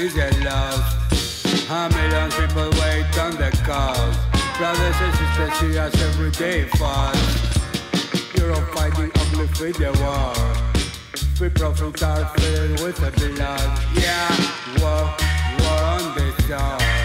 is 0.00 0.14
get 0.14 0.32
lost. 0.42 1.66
How 1.68 1.88
millions 1.88 2.34
people 2.34 2.70
wait 2.80 3.18
on 3.18 3.32
the 3.36 3.50
cars? 3.64 4.16
Brothers 4.56 4.96
and 5.04 5.14
sisters, 5.14 5.52
see 5.58 5.78
us 5.78 5.94
every 6.02 6.30
day 6.30 6.64
fast. 6.78 8.36
Europe 8.36 8.68
fighting 8.72 9.10
ugly 9.14 9.46
with 9.60 9.76
the 9.76 9.92
war. 10.00 10.32
We 11.40 11.48
profits 11.50 12.02
are 12.02 12.26
filled 12.38 12.80
with 12.82 12.96
the 12.96 13.10
blood. 13.10 13.70
Yeah, 13.94 14.30
war, 14.80 15.04
war 15.60 15.82
on 15.94 16.14
the 16.14 16.42
stars. 16.42 16.99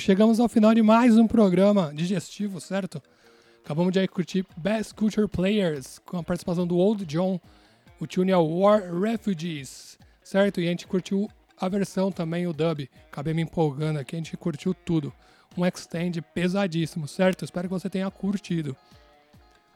Chegamos 0.00 0.40
ao 0.40 0.48
final 0.48 0.74
de 0.74 0.82
mais 0.82 1.18
um 1.18 1.26
programa 1.26 1.92
digestivo, 1.94 2.58
certo? 2.58 3.02
Acabamos 3.62 3.92
de 3.92 4.08
curtir 4.08 4.46
Best 4.56 4.94
Culture 4.94 5.28
Players 5.28 5.98
com 5.98 6.16
a 6.16 6.22
participação 6.22 6.66
do 6.66 6.78
Old 6.78 7.04
John. 7.04 7.38
O 8.00 8.06
tune 8.06 8.32
é 8.32 8.36
War 8.36 8.82
Refugees, 8.98 9.98
certo? 10.24 10.58
E 10.58 10.66
a 10.66 10.70
gente 10.70 10.86
curtiu 10.86 11.28
a 11.60 11.68
versão 11.68 12.10
também, 12.10 12.46
o 12.46 12.52
dub. 12.54 12.88
Acabei 13.12 13.34
me 13.34 13.42
empolgando 13.42 13.98
aqui, 13.98 14.16
a 14.16 14.18
gente 14.18 14.34
curtiu 14.38 14.72
tudo. 14.72 15.12
Um 15.54 15.66
extend 15.66 16.22
pesadíssimo, 16.34 17.06
certo? 17.06 17.44
Espero 17.44 17.68
que 17.68 17.74
você 17.74 17.90
tenha 17.90 18.10
curtido. 18.10 18.74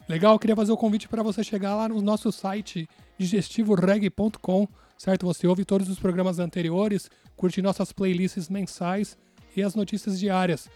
Legal, 0.08 0.38
queria 0.38 0.56
fazer 0.56 0.72
o 0.72 0.76
convite 0.76 1.06
para 1.06 1.22
você 1.22 1.44
chegar 1.44 1.76
lá 1.76 1.86
no 1.86 2.00
nosso 2.00 2.32
site 2.32 2.88
digestivoreg.com, 3.18 4.66
certo? 4.96 5.26
Você 5.26 5.46
ouve 5.46 5.66
todos 5.66 5.88
os 5.90 5.98
programas 5.98 6.38
anteriores, 6.38 7.10
curte 7.36 7.60
nossas 7.60 7.92
playlists 7.92 8.48
mensais 8.48 9.18
e 9.56 9.62
as 9.62 9.74
notícias 9.74 10.18
diárias, 10.18 10.68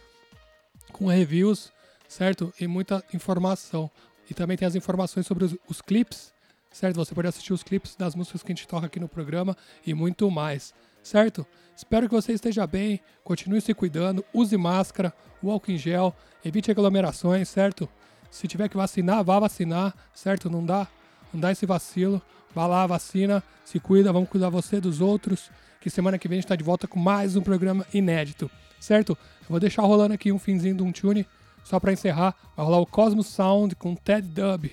com 0.93 1.07
reviews, 1.07 1.73
certo? 2.09 2.53
E 2.61 2.67
muita 2.67 3.05
informação. 3.13 3.91
E 4.31 4.35
também 4.35 4.57
tem 4.57 4.67
as 4.67 4.75
informações 4.75 5.27
sobre 5.27 5.45
os, 5.45 5.57
os 5.69 5.81
clipes, 5.81 6.33
certo? 6.71 6.97
Você 6.97 7.15
pode 7.15 7.29
assistir 7.29 7.53
os 7.53 7.63
clipes 7.63 7.97
das 7.97 8.15
músicas 8.15 8.43
que 8.43 8.53
a 8.53 8.55
gente 8.55 8.69
toca 8.69 8.87
aqui 8.87 9.01
no 9.01 9.09
programa 9.09 9.57
e 9.87 9.95
muito 9.95 10.31
mais, 10.31 10.75
certo? 11.03 11.47
Espero 11.77 12.09
que 12.09 12.15
você 12.15 12.33
esteja 12.33 12.67
bem, 12.67 13.01
continue 13.25 13.61
se 13.61 13.73
cuidando, 13.75 14.25
use 14.33 14.57
máscara, 14.57 15.15
álcool 15.43 15.71
em 15.71 15.79
gel, 15.79 16.15
evite 16.45 16.71
aglomerações, 16.71 17.49
certo? 17.49 17.89
Se 18.31 18.47
tiver 18.47 18.69
que 18.69 18.77
vacinar, 18.77 19.25
vá 19.25 19.39
vacinar, 19.39 19.95
certo? 20.13 20.51
Não 20.51 20.65
dá, 20.65 20.87
não 21.33 21.41
dá 21.41 21.53
esse 21.53 21.65
vacilo. 21.65 22.21
Vá 22.55 22.67
lá, 22.67 22.87
vacina, 22.87 23.43
se 23.65 23.79
cuida, 23.79 24.13
vamos 24.13 24.29
cuidar 24.29 24.49
você 24.49 24.81
dos 24.81 25.01
outros. 25.01 25.51
Que 25.81 25.89
semana 25.89 26.19
que 26.19 26.27
vem 26.27 26.37
a 26.37 26.39
gente 26.39 26.45
está 26.45 26.57
de 26.57 26.65
volta 26.65 26.89
com 26.89 26.99
mais 26.99 27.37
um 27.37 27.43
programa 27.43 27.87
inédito, 27.95 28.51
certo? 28.81 29.17
Eu 29.43 29.51
vou 29.51 29.61
deixar 29.61 29.83
rolando 29.83 30.15
aqui 30.15 30.33
um 30.33 30.39
finzinho 30.39 30.75
de 30.75 30.83
um 30.83 30.91
tune, 30.91 31.27
só 31.65 31.79
para 31.79 31.93
encerrar. 31.93 32.35
Vai 32.57 32.67
rolar 32.67 32.81
o 32.81 32.87
Cosmos 32.87 33.29
Sound 33.29 33.77
com 33.77 33.95
Ted 33.95 34.27
Dub, 34.27 34.71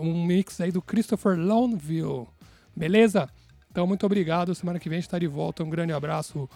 um 0.00 0.24
mix 0.26 0.60
aí 0.60 0.72
do 0.72 0.82
Christopher 0.82 1.38
Loneville, 1.38 2.26
beleza? 2.74 3.28
Então, 3.70 3.86
muito 3.86 4.04
obrigado. 4.04 4.54
Semana 4.54 4.80
que 4.80 4.88
vem 4.88 4.96
a 4.96 5.00
gente 5.00 5.08
está 5.08 5.18
de 5.18 5.28
volta. 5.28 5.62
Um 5.62 5.70
grande 5.70 5.92
abraço. 5.92 6.48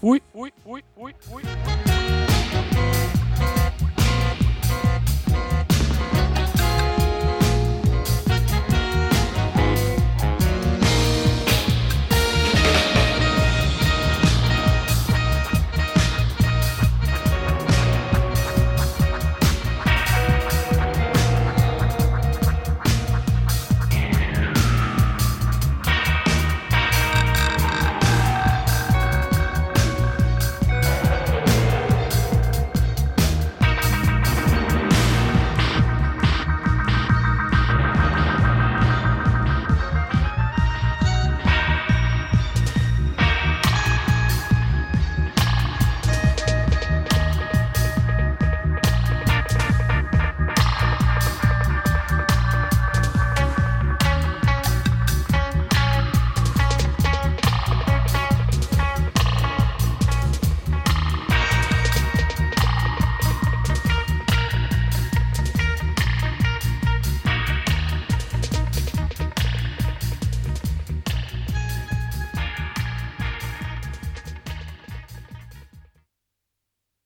Fui, 0.00 0.22
fui, 0.32 0.52
fui, 0.62 0.84
fui, 0.94 1.14
fui. 1.20 1.97